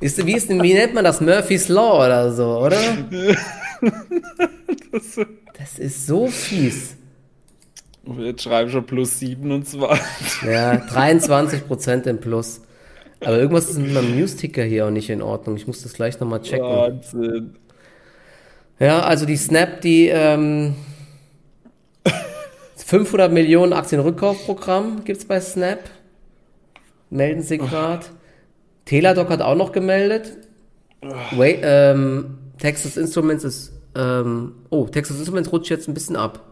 [0.00, 1.20] Ist, wie, ist, wie nennt man das?
[1.20, 2.78] Murphy's Law oder so, oder?
[5.58, 6.96] Das ist so fies.
[8.18, 10.42] Jetzt schreiben schon plus 27.
[10.46, 12.62] Ja, 23% im Plus.
[13.22, 15.56] Aber irgendwas ist mit meinem News-Ticker hier auch nicht in Ordnung.
[15.56, 16.64] Ich muss das gleich nochmal checken.
[16.64, 17.56] Wahnsinn.
[18.78, 20.74] Ja, also die Snap, die ähm,
[22.76, 25.80] 500 Millionen Aktienrückkaufprogramm gibt es bei Snap.
[27.10, 28.06] Melden sie gerade.
[28.86, 30.38] Teladoc hat auch noch gemeldet.
[31.32, 33.72] Wait, ähm, Texas Instruments ist.
[33.94, 36.44] Ähm, oh, Texas Instruments rutscht jetzt ein bisschen ab.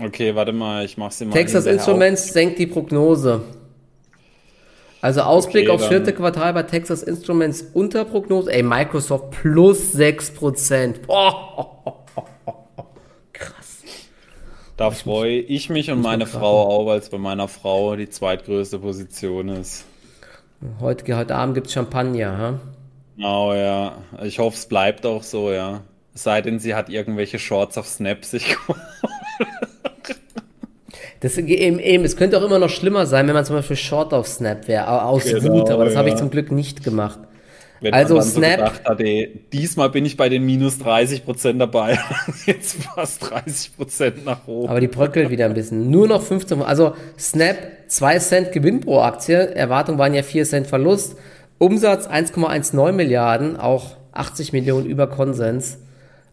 [0.00, 1.32] Okay, warte mal, ich mach sie mal.
[1.32, 2.30] Texas Instruments auf.
[2.30, 3.42] senkt die Prognose.
[5.02, 8.52] Also Ausblick okay, aufs vierte Quartal bei Texas Instruments unter Prognose.
[8.52, 11.00] Ey, Microsoft plus 6%.
[11.06, 12.04] Boah.
[13.32, 13.82] Krass.
[14.76, 18.78] Da freue ich mich und meine Frau auch, weil es bei meiner Frau die zweitgrößte
[18.78, 19.84] Position ist.
[20.78, 22.60] Heute, heute Abend gibt es Champagner, ha?
[23.16, 23.96] Genau, ja.
[24.22, 25.82] Ich hoffe, es bleibt auch so, ja.
[26.14, 28.56] Es sei denn, sie hat irgendwelche Shorts auf Snap sich
[31.22, 34.12] Das, eben, eben, es könnte auch immer noch schlimmer sein, wenn man zum Beispiel Short
[34.12, 36.00] auf Snap wäre, aus genau, Wut, aber das ja.
[36.00, 37.20] habe ich zum Glück nicht gemacht.
[37.80, 38.50] Wenn also man Snap.
[38.50, 42.00] So gedacht hat, ey, diesmal bin ich bei den minus 30% dabei.
[42.46, 44.68] Jetzt fast 30% nach oben.
[44.68, 45.90] Aber die bröckelt wieder ein bisschen.
[45.90, 46.60] Nur noch 15.
[46.60, 47.56] Also Snap
[47.86, 49.36] 2 Cent Gewinn pro Aktie.
[49.36, 51.16] Erwartungen waren ja 4 Cent Verlust.
[51.58, 55.78] Umsatz 1,19 Milliarden, auch 80 Millionen über Konsens.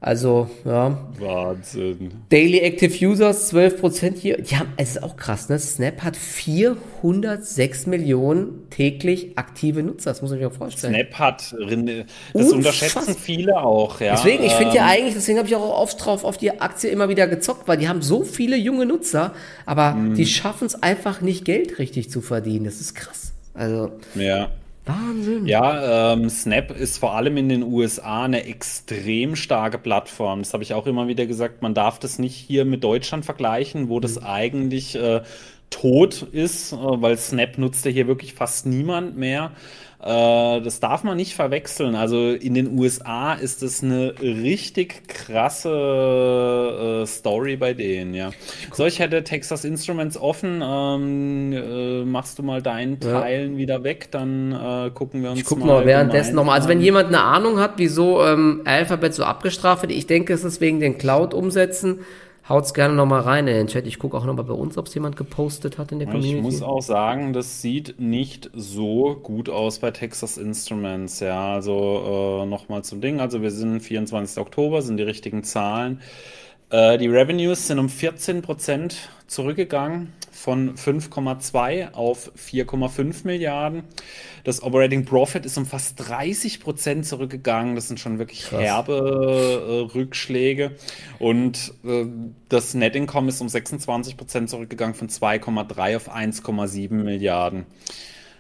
[0.02, 0.98] Also, ja.
[1.20, 2.12] Wahnsinn.
[2.30, 4.38] Daily Active Users 12% hier.
[4.58, 5.60] Haben, es ist auch krass, ne?
[5.60, 10.12] Snap hat 406 Millionen täglich aktive Nutzer.
[10.12, 10.94] Das muss man sich auch vorstellen.
[10.94, 11.54] Snap hat,
[12.34, 14.16] das unterschätzen viele auch, ja.
[14.16, 16.90] Deswegen, ich finde ja ähm, eigentlich, deswegen habe ich auch oft drauf auf die Aktie
[16.90, 19.34] immer wieder gezockt, weil die haben so viele junge Nutzer,
[19.66, 20.16] aber mhm.
[20.16, 22.64] die schaffen es einfach nicht, Geld richtig zu verdienen.
[22.64, 23.34] Das ist krass.
[23.54, 23.92] Also.
[24.16, 24.50] Ja.
[24.90, 25.46] Wahnsinn.
[25.46, 30.40] Ja, ähm, Snap ist vor allem in den USA eine extrem starke Plattform.
[30.40, 31.62] Das habe ich auch immer wieder gesagt.
[31.62, 34.26] Man darf das nicht hier mit Deutschland vergleichen, wo das mhm.
[34.26, 35.22] eigentlich äh,
[35.70, 39.52] tot ist, äh, weil Snap nutzt ja hier wirklich fast niemand mehr.
[40.02, 41.96] Äh, das darf man nicht verwechseln.
[41.96, 48.32] Also in den USA ist das eine richtig krasse äh, Story bei denen, ja.
[48.72, 50.62] So, ich hätte Texas Instruments offen.
[50.64, 53.58] Ähm, äh, machst du mal deinen Teilen ja.
[53.58, 55.68] wieder weg, dann äh, gucken wir uns ich guck mal.
[55.68, 56.56] mal währenddessen nochmal.
[56.56, 60.46] Also wenn jemand eine Ahnung hat, wieso ähm, Alphabet so abgestraft wird, ich denke, es
[60.46, 62.00] ist wegen den Cloud-Umsätzen.
[62.50, 63.86] Haut's gerne nochmal rein in den Chat.
[63.86, 66.38] Ich gucke auch nochmal bei uns, ob es jemand gepostet hat in der Community.
[66.38, 71.20] Ich muss auch sagen, das sieht nicht so gut aus bei Texas Instruments.
[71.20, 73.20] Ja, also äh, nochmal zum Ding.
[73.20, 74.42] Also wir sind 24.
[74.42, 76.02] Oktober, sind die richtigen Zahlen.
[76.70, 83.84] Äh, die Revenues sind um 14 Prozent zurückgegangen von 5,2 auf 4,5 Milliarden.
[84.44, 87.76] Das Operating Profit ist um fast 30 Prozent zurückgegangen.
[87.76, 88.62] Das sind schon wirklich Krass.
[88.62, 90.76] herbe äh, Rückschläge.
[91.18, 92.06] Und äh,
[92.48, 97.66] das Net Income ist um 26 Prozent zurückgegangen von 2,3 auf 1,7 Milliarden.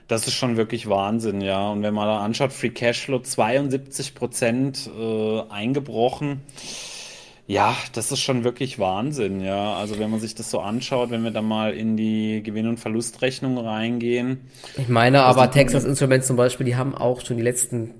[0.08, 1.70] Das ist schon wirklich Wahnsinn, ja.
[1.70, 6.42] Und wenn man da anschaut, Free Cashflow 72 Prozent äh, eingebrochen.
[7.50, 9.74] Ja, das ist schon wirklich Wahnsinn, ja.
[9.74, 12.80] Also wenn man sich das so anschaut, wenn wir da mal in die Gewinn- und
[12.80, 14.42] Verlustrechnung reingehen.
[14.78, 17.96] Ich meine aber Texas Instruments zum Beispiel, die haben auch schon die letzten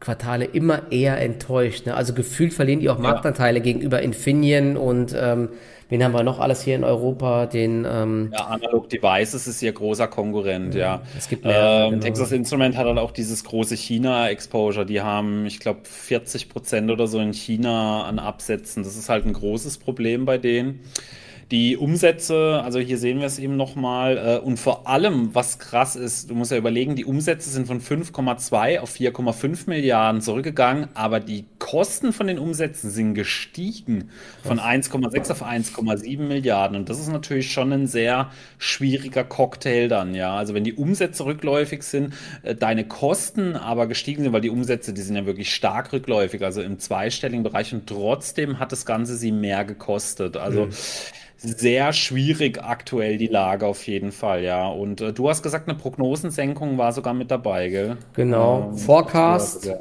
[0.00, 1.84] Quartale immer eher enttäuscht.
[1.84, 1.94] Ne?
[1.94, 3.64] Also gefühlt verlieren die auch Marktanteile ja.
[3.64, 5.50] gegenüber Infineon und ähm,
[5.94, 7.46] Wen haben wir noch alles hier in Europa?
[7.46, 10.80] Den ähm, ja, Analog Devices ist ihr großer Konkurrent, ja.
[10.80, 11.02] ja.
[11.16, 12.02] Es gibt mehr, ähm, genau.
[12.02, 14.86] Texas Instrument hat dann auch dieses große China-Exposure.
[14.86, 18.82] Die haben, ich glaube, 40 Prozent oder so in China an Absätzen.
[18.82, 20.80] Das ist halt ein großes Problem bei denen.
[21.50, 25.94] Die Umsätze, also hier sehen wir es eben nochmal, äh, und vor allem, was krass
[25.94, 31.20] ist, du musst ja überlegen, die Umsätze sind von 5,2 auf 4,5 Milliarden zurückgegangen, aber
[31.20, 34.10] die Kosten von den Umsätzen sind gestiegen
[34.42, 36.76] von 1,6 auf 1,7 Milliarden.
[36.76, 40.34] Und das ist natürlich schon ein sehr schwieriger Cocktail dann, ja.
[40.34, 44.94] Also wenn die Umsätze rückläufig sind, äh, deine Kosten aber gestiegen sind, weil die Umsätze,
[44.94, 49.16] die sind ja wirklich stark rückläufig, also im zweistelligen Bereich und trotzdem hat das Ganze
[49.16, 50.36] sie mehr gekostet.
[50.36, 50.72] Also mhm
[51.44, 54.66] sehr schwierig aktuell die Lage auf jeden Fall, ja.
[54.66, 57.96] Und äh, du hast gesagt, eine Prognosensenkung war sogar mit dabei, gell?
[58.14, 58.70] Genau.
[58.70, 59.66] Ähm, Forecast.
[59.66, 59.80] Ja.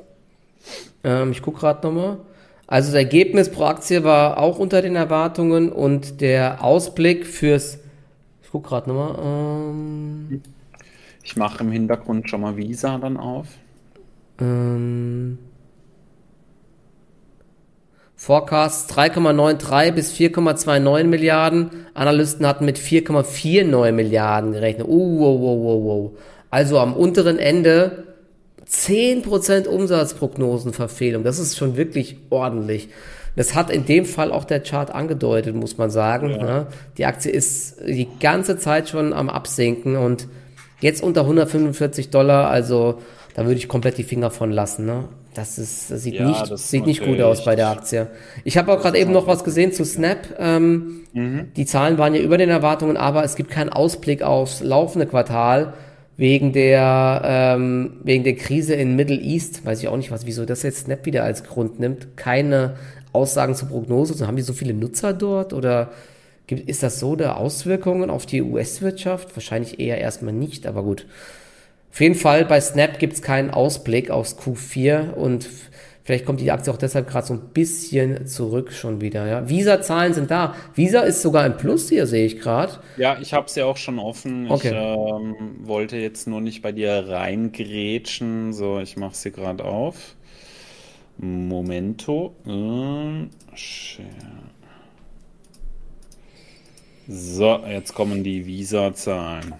[1.04, 2.18] Ähm, ich gucke gerade nochmal.
[2.68, 7.80] Also das Ergebnis pro Aktie war auch unter den Erwartungen und der Ausblick fürs.
[8.42, 9.16] Ich gucke gerade nochmal.
[9.24, 10.42] Ähm,
[11.24, 13.48] ich mache im Hintergrund schon mal Visa dann auf.
[14.40, 15.38] Ähm,
[18.24, 21.88] Forecasts 3,93 bis 4,29 Milliarden.
[21.94, 24.88] Analysten hatten mit 4,49 Milliarden gerechnet.
[24.88, 26.12] Uh, wow, wow, wow, wow.
[26.50, 28.06] Also am unteren Ende
[28.66, 31.26] 10% Umsatzprognosenverfehlung.
[31.26, 32.88] Das ist schon wirklich ordentlich.
[33.36, 36.30] Das hat in dem Fall auch der Chart angedeutet, muss man sagen.
[36.30, 36.44] Ja.
[36.44, 36.68] Ne?
[36.98, 40.30] Die Aktie ist die ganze Zeit schon am Absinken und
[40.80, 43.02] jetzt unter 145 Dollar, also
[43.36, 44.86] da würde ich komplett die Finger von lassen.
[44.86, 45.10] Ne?
[45.34, 48.08] Das, ist, das sieht, ja, nicht, das sieht nicht gut aus bei der Aktie.
[48.44, 50.36] Ich habe auch gerade eben noch was gesehen zu Snap.
[50.38, 51.52] Ähm, mhm.
[51.56, 55.74] Die Zahlen waren ja über den Erwartungen, aber es gibt keinen Ausblick aufs laufende Quartal
[56.18, 59.66] wegen der, ähm, wegen der Krise in Middle East.
[59.66, 62.16] Weiß ich auch nicht, was, wieso das jetzt Snap wieder als Grund nimmt.
[62.16, 62.76] Keine
[63.14, 64.14] Aussagen zur Prognose.
[64.14, 65.92] So, haben die so viele Nutzer dort oder
[66.48, 69.36] gibt, ist das so der Auswirkungen auf die US-Wirtschaft?
[69.36, 71.06] Wahrscheinlich eher erstmal nicht, aber gut.
[71.94, 75.48] Auf jeden Fall, bei Snap gibt es keinen Ausblick aufs Q4 und
[76.04, 79.28] vielleicht kommt die Aktie auch deshalb gerade so ein bisschen zurück schon wieder.
[79.28, 79.48] Ja.
[79.48, 80.56] Visa-Zahlen sind da.
[80.74, 82.80] Visa ist sogar im Plus hier, sehe ich gerade.
[82.98, 84.50] Ja, ich habe es ja auch schon offen.
[84.50, 84.70] Okay.
[84.70, 85.36] Ich ähm,
[85.68, 88.54] wollte jetzt nur nicht bei dir reingrätschen.
[88.54, 90.16] So, ich mache sie gerade auf.
[91.18, 92.34] Momento.
[92.48, 93.30] Ähm,
[97.08, 99.54] so, jetzt kommen die Visa-Zahlen.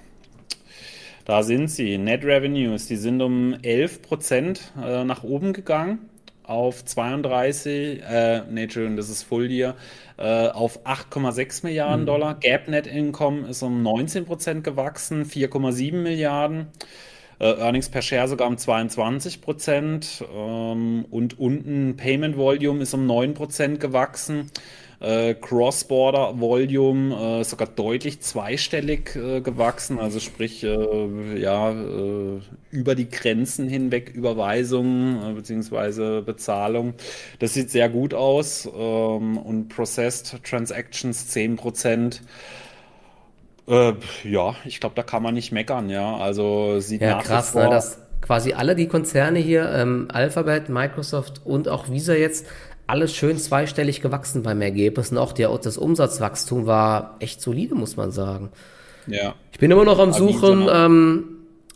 [1.26, 1.98] Da sind sie.
[1.98, 6.10] Net Revenues, die sind um 11 Prozent äh, nach oben gegangen
[6.44, 9.76] auf 32, äh, nee, Entschuldigung, das ist Full Year,
[10.18, 12.06] äh, auf 8,6 Milliarden mhm.
[12.06, 12.36] Dollar.
[12.36, 16.68] Gap Net Income ist um 19 Prozent gewachsen, 4,7 Milliarden.
[17.40, 20.24] Äh, Earnings per Share sogar um 22 Prozent.
[20.34, 24.52] Ähm, und unten Payment Volume ist um 9 Prozent gewachsen.
[25.04, 32.40] Äh, Cross-Border Volume äh, sogar deutlich zweistellig äh, gewachsen, also sprich äh, ja äh,
[32.72, 36.22] über die Grenzen hinweg Überweisungen bzw.
[36.22, 36.94] Bezahlung.
[37.40, 42.22] Das sieht sehr gut aus ähm, und Processed Transactions 10 Prozent.
[43.68, 46.18] ja, ich glaube, da kann man nicht meckern, ja.
[46.18, 49.70] Also sieht ja, nach krass, wie ne, vor, ne, dass quasi alle die Konzerne hier,
[49.70, 52.46] ähm, Alphabet, Microsoft und auch Visa jetzt
[52.88, 57.96] alles schön zweistellig gewachsen beim Ergebnis und auch der, das Umsatzwachstum war echt solide, muss
[57.96, 58.50] man sagen.
[59.08, 59.36] Ja.
[59.52, 61.24] Ich bin immer noch am Suchen, ähm,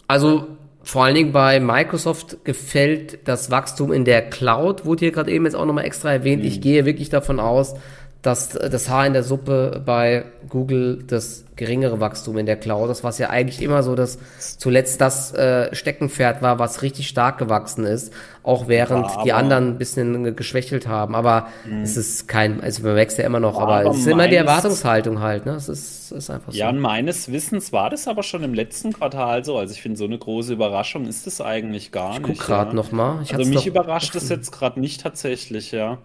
[0.08, 0.48] also
[0.84, 5.46] vor allen Dingen bei Microsoft gefällt das Wachstum in der Cloud, wurde hier gerade eben
[5.46, 6.44] jetzt auch nochmal extra erwähnt.
[6.44, 6.48] Mhm.
[6.48, 7.76] Ich gehe wirklich davon aus,
[8.22, 13.04] dass das Haar in der Suppe bei Google das geringere Wachstum in der Cloud ist,
[13.04, 14.18] was ja eigentlich immer so das
[14.58, 18.14] zuletzt das äh, Steckenpferd war, was richtig stark gewachsen ist,
[18.44, 21.16] auch während ja, die anderen ein bisschen geschwächelt haben.
[21.16, 21.82] Aber mh.
[21.82, 24.36] es ist kein, also man wächst ja immer noch, aber, aber es ist immer die
[24.36, 25.54] Erwartungshaltung halt, ne?
[25.54, 26.58] Es ist, ist einfach so.
[26.58, 29.58] Ja, und meines Wissens war das aber schon im letzten Quartal so.
[29.58, 32.30] Also ich finde, so eine große Überraschung ist das eigentlich gar ich nicht.
[32.30, 32.76] Ich guck gerade ja.
[32.76, 33.20] noch mal.
[33.24, 35.98] Ich also mich überrascht es jetzt gerade nicht tatsächlich, ja.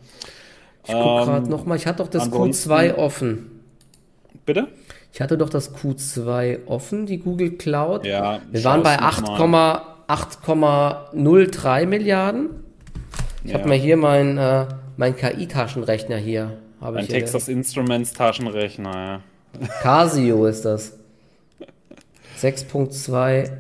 [0.84, 3.60] Ich gucke ähm, gerade nochmal, ich hatte doch das Q2 offen.
[4.44, 4.66] Bitte?
[5.12, 8.04] Ich hatte doch das Q2 offen, die Google Cloud.
[8.06, 12.50] Ja, Wir waren bei 8,03 Milliarden.
[13.44, 13.58] Ich ja.
[13.58, 14.66] habe mal hier mein, äh,
[14.96, 16.56] mein KI-Taschenrechner hier.
[16.80, 17.46] Ein Texas.
[17.48, 19.20] Instruments Taschenrechner, ja.
[19.82, 20.98] Casio ist das.
[22.40, 23.50] 6.2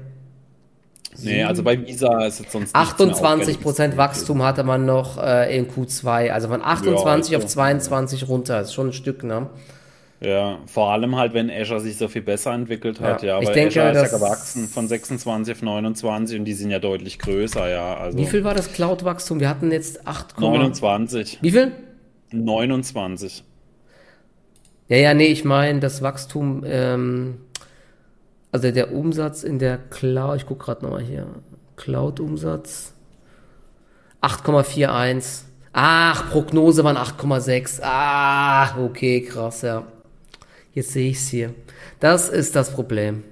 [1.20, 5.68] Nee, also bei Visa ist es sonst 28 Prozent Wachstum hatte man noch äh, in
[5.68, 9.50] Q2, also von 28 ja, also, auf 22 runter, ist schon ein Stück, ne?
[10.20, 13.40] Ja, vor allem halt, wenn Azure sich so viel besser entwickelt hat, ja.
[13.40, 16.78] ja ich denke, Azure ist ja gewachsen von 26 auf 29 und die sind ja
[16.78, 17.96] deutlich größer, ja.
[17.96, 19.40] Also Wie viel war das Cloud-Wachstum?
[19.40, 21.38] Wir hatten jetzt 8, 29.
[21.42, 21.72] Wie viel?
[22.30, 23.42] 29.
[24.88, 27.38] Ja, ja, nee, ich meine das Wachstum ähm,
[28.52, 31.26] also der Umsatz in der Cloud, ich gucke gerade nochmal hier,
[31.76, 32.92] Cloud-Umsatz
[34.20, 35.42] 8,41.
[35.72, 37.80] Ach, Prognose waren 8,6.
[37.82, 39.84] Ah, okay, krass, ja.
[40.74, 41.54] Jetzt sehe ich es hier.
[41.98, 43.24] Das ist das Problem.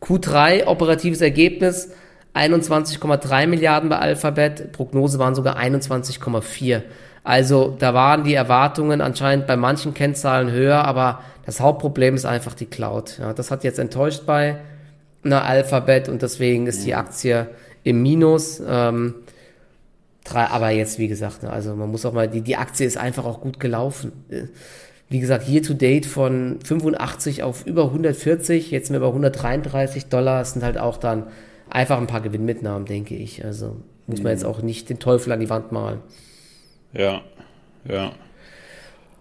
[0.00, 1.90] Q3, operatives Ergebnis
[2.34, 6.82] 21,3 Milliarden bei Alphabet, Prognose waren sogar 21,4.
[7.24, 12.54] Also da waren die Erwartungen anscheinend bei manchen Kennzahlen höher, aber das Hauptproblem ist einfach
[12.54, 13.18] die Cloud.
[13.18, 14.58] Ja, das hat jetzt enttäuscht bei
[15.24, 17.48] einer Alphabet und deswegen ist die Aktie
[17.84, 18.60] im Minus.
[18.66, 19.14] Ähm,
[20.24, 22.96] drei, aber jetzt, wie gesagt, ne, also man muss auch mal, die, die Aktie ist
[22.96, 24.12] einfach auch gut gelaufen.
[25.08, 30.06] Wie gesagt, year to date von 85 auf über 140, jetzt sind wir bei 133
[30.06, 31.24] Dollar, das sind halt auch dann
[31.70, 33.44] einfach ein paar Gewinnmitnahmen, denke ich.
[33.44, 36.00] Also muss man jetzt auch nicht den Teufel an die Wand malen.
[36.92, 37.22] Ja,
[37.88, 38.12] ja.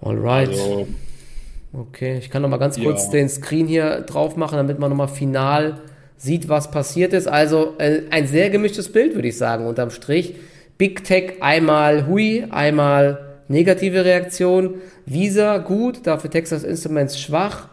[0.02, 0.50] Alright.
[0.50, 0.88] Also,
[1.74, 3.12] okay, ich kann noch mal ganz kurz ja.
[3.12, 5.80] den Screen hier drauf machen, damit man noch mal final
[6.18, 7.28] sieht, was passiert ist.
[7.28, 10.36] Also äh, ein sehr gemischtes Bild, würde ich sagen, unterm Strich.
[10.78, 14.76] Big Tech einmal hui, einmal negative Reaktion.
[15.06, 17.70] Visa gut, dafür Texas Instruments schwach.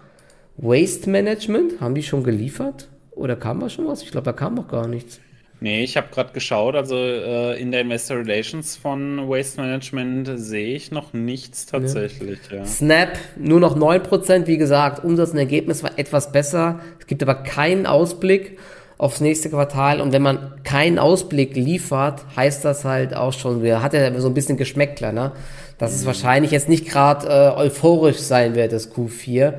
[0.57, 2.89] Waste Management, haben die schon geliefert?
[3.13, 4.03] Oder kam da schon was?
[4.03, 5.21] Ich glaube, da kam noch gar nichts.
[5.61, 10.77] Nee, ich habe gerade geschaut, also äh, in der Investor Relations von Waste Management sehe
[10.77, 12.39] ich noch nichts tatsächlich.
[12.51, 12.59] Ja.
[12.59, 12.65] Ja.
[12.65, 16.79] Snap nur noch 9%, wie gesagt, Umsatz und Ergebnis war etwas besser.
[17.01, 18.59] Es gibt aber keinen Ausblick
[18.99, 23.83] aufs nächste Quartal und wenn man keinen Ausblick liefert, heißt das halt auch schon, wir
[23.83, 25.33] hat ja so ein bisschen Geschmäckler, ne?
[25.79, 26.07] dass es mhm.
[26.07, 29.55] wahrscheinlich jetzt nicht gerade äh, euphorisch sein wird, das Q4.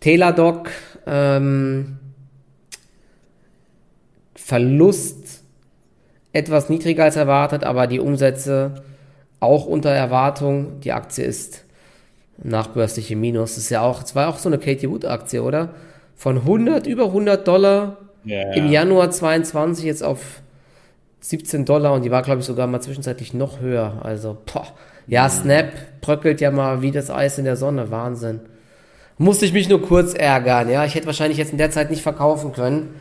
[0.00, 0.70] Teladoc,
[1.06, 1.97] ähm,
[4.48, 5.44] Verlust
[6.32, 8.82] etwas niedriger als erwartet, aber die Umsätze
[9.40, 10.80] auch unter Erwartung.
[10.80, 11.64] Die Aktie ist
[12.38, 13.56] nachbörsliche Minus.
[13.56, 15.74] Das ist ja auch, es war auch so eine Katie Wood Aktie, oder?
[16.16, 18.52] Von 100, über 100 Dollar ja.
[18.52, 20.40] im Januar 22 jetzt auf
[21.20, 24.00] 17 Dollar und die war, glaube ich, sogar mal zwischenzeitlich noch höher.
[24.02, 24.68] Also, boah.
[25.06, 25.28] Ja.
[25.28, 27.90] Snap bröckelt ja mal wie das Eis in der Sonne.
[27.90, 28.40] Wahnsinn.
[29.18, 30.86] Musste ich mich nur kurz ärgern, ja.
[30.86, 32.94] Ich hätte wahrscheinlich jetzt in der Zeit nicht verkaufen können.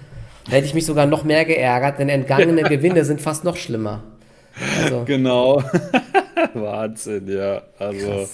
[0.47, 4.03] Da hätte ich mich sogar noch mehr geärgert, denn entgangene Gewinne sind fast noch schlimmer.
[4.83, 5.03] Also.
[5.05, 5.61] Genau.
[6.53, 7.61] Wahnsinn, ja.
[7.77, 8.33] Also, krass.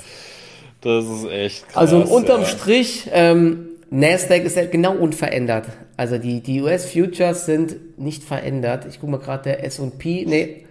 [0.82, 1.78] das ist echt krass.
[1.78, 2.48] Also, unterm ja.
[2.48, 5.66] Strich, ähm, Nasdaq ist halt genau unverändert.
[5.98, 8.86] Also, die, die US-Futures sind nicht verändert.
[8.88, 10.66] Ich gucke mal gerade, der S&P, nee,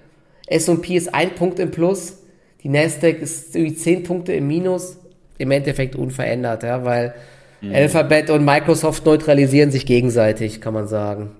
[0.46, 2.18] S&P ist ein Punkt im Plus.
[2.62, 4.98] Die Nasdaq ist irgendwie zehn Punkte im Minus.
[5.38, 7.14] Im Endeffekt unverändert, ja, weil
[7.62, 7.74] Mhm.
[7.74, 11.36] Alphabet und Microsoft neutralisieren sich gegenseitig, kann man sagen.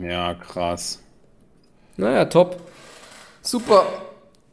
[0.00, 1.02] Ja, krass.
[1.96, 2.56] Naja, top.
[3.42, 3.84] Super.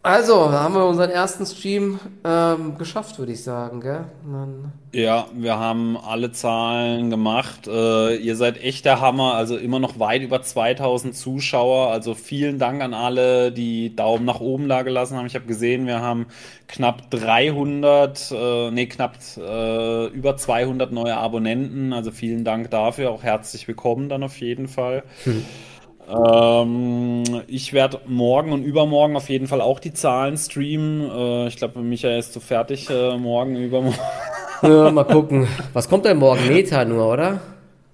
[0.03, 4.05] Also, haben wir unseren ersten Stream ähm, geschafft, würde ich sagen, gell?
[4.23, 7.67] Dann ja, wir haben alle Zahlen gemacht.
[7.67, 11.91] Äh, ihr seid echt der Hammer, also immer noch weit über 2000 Zuschauer.
[11.91, 15.27] Also vielen Dank an alle, die Daumen nach oben da gelassen haben.
[15.27, 16.25] Ich habe gesehen, wir haben
[16.67, 21.93] knapp 300, äh, nee, knapp äh, über 200 neue Abonnenten.
[21.93, 23.11] Also vielen Dank dafür.
[23.11, 25.03] Auch herzlich willkommen dann auf jeden Fall.
[25.23, 25.45] Hm.
[26.09, 31.09] Ähm, ich werde morgen und übermorgen auf jeden Fall auch die Zahlen streamen.
[31.09, 33.99] Äh, ich glaube, Michael ist so fertig äh, morgen, übermorgen.
[34.63, 35.47] Ja, mal gucken.
[35.73, 36.47] Was kommt denn morgen?
[36.47, 37.39] Meta nur, oder?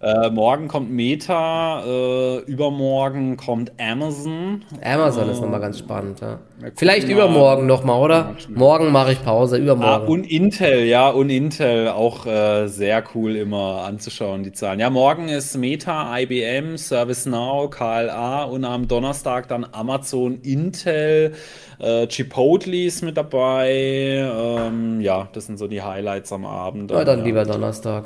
[0.07, 4.63] Äh, morgen kommt Meta, äh, übermorgen kommt Amazon.
[4.81, 6.39] Amazon äh, ist nochmal ganz spannend, ja.
[6.75, 8.35] Vielleicht übermorgen nochmal, oder?
[8.47, 10.05] Morgen mache ich Pause, übermorgen.
[10.05, 14.79] Ah, und Intel, ja, und Intel auch äh, sehr cool immer anzuschauen, die Zahlen.
[14.79, 21.33] Ja, morgen ist Meta, IBM, ServiceNow, KLA und am Donnerstag dann Amazon, Intel,
[21.79, 24.25] äh, Chipotle ist mit dabei.
[24.25, 26.91] Ähm, ja, das sind so die Highlights am Abend.
[26.91, 27.25] Ja, dann ja.
[27.25, 28.05] lieber Donnerstag.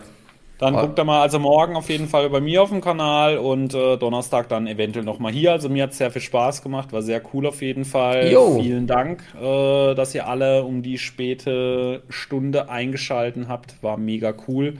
[0.61, 3.73] Dann guckt er mal, also morgen auf jeden Fall bei mir auf dem Kanal und
[3.73, 5.53] äh, Donnerstag dann eventuell nochmal hier.
[5.53, 8.31] Also mir hat es sehr viel Spaß gemacht, war sehr cool auf jeden Fall.
[8.31, 8.59] Jo.
[8.61, 13.81] Vielen Dank, äh, dass ihr alle um die späte Stunde eingeschalten habt.
[13.81, 14.75] War mega cool.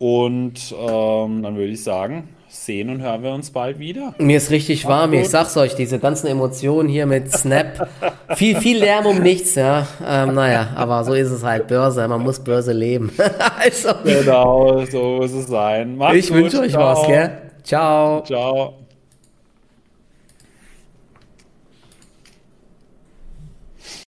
[0.00, 4.14] Und ähm, dann würde ich sagen, sehen und hören wir uns bald wieder.
[4.18, 7.88] Mir ist richtig warm, ich sag's euch, diese ganzen Emotionen hier mit Snap.
[8.36, 9.86] viel, viel Lärm um nichts, ja.
[10.06, 13.12] Ähm, naja, aber so ist es halt Börse, man muss Börse leben.
[13.58, 15.96] also, genau, so muss es sein.
[15.96, 17.00] Macht's ich wünsche euch Ciao.
[17.00, 17.30] was, gell?
[17.62, 18.22] Ciao.
[18.22, 18.83] Ciao.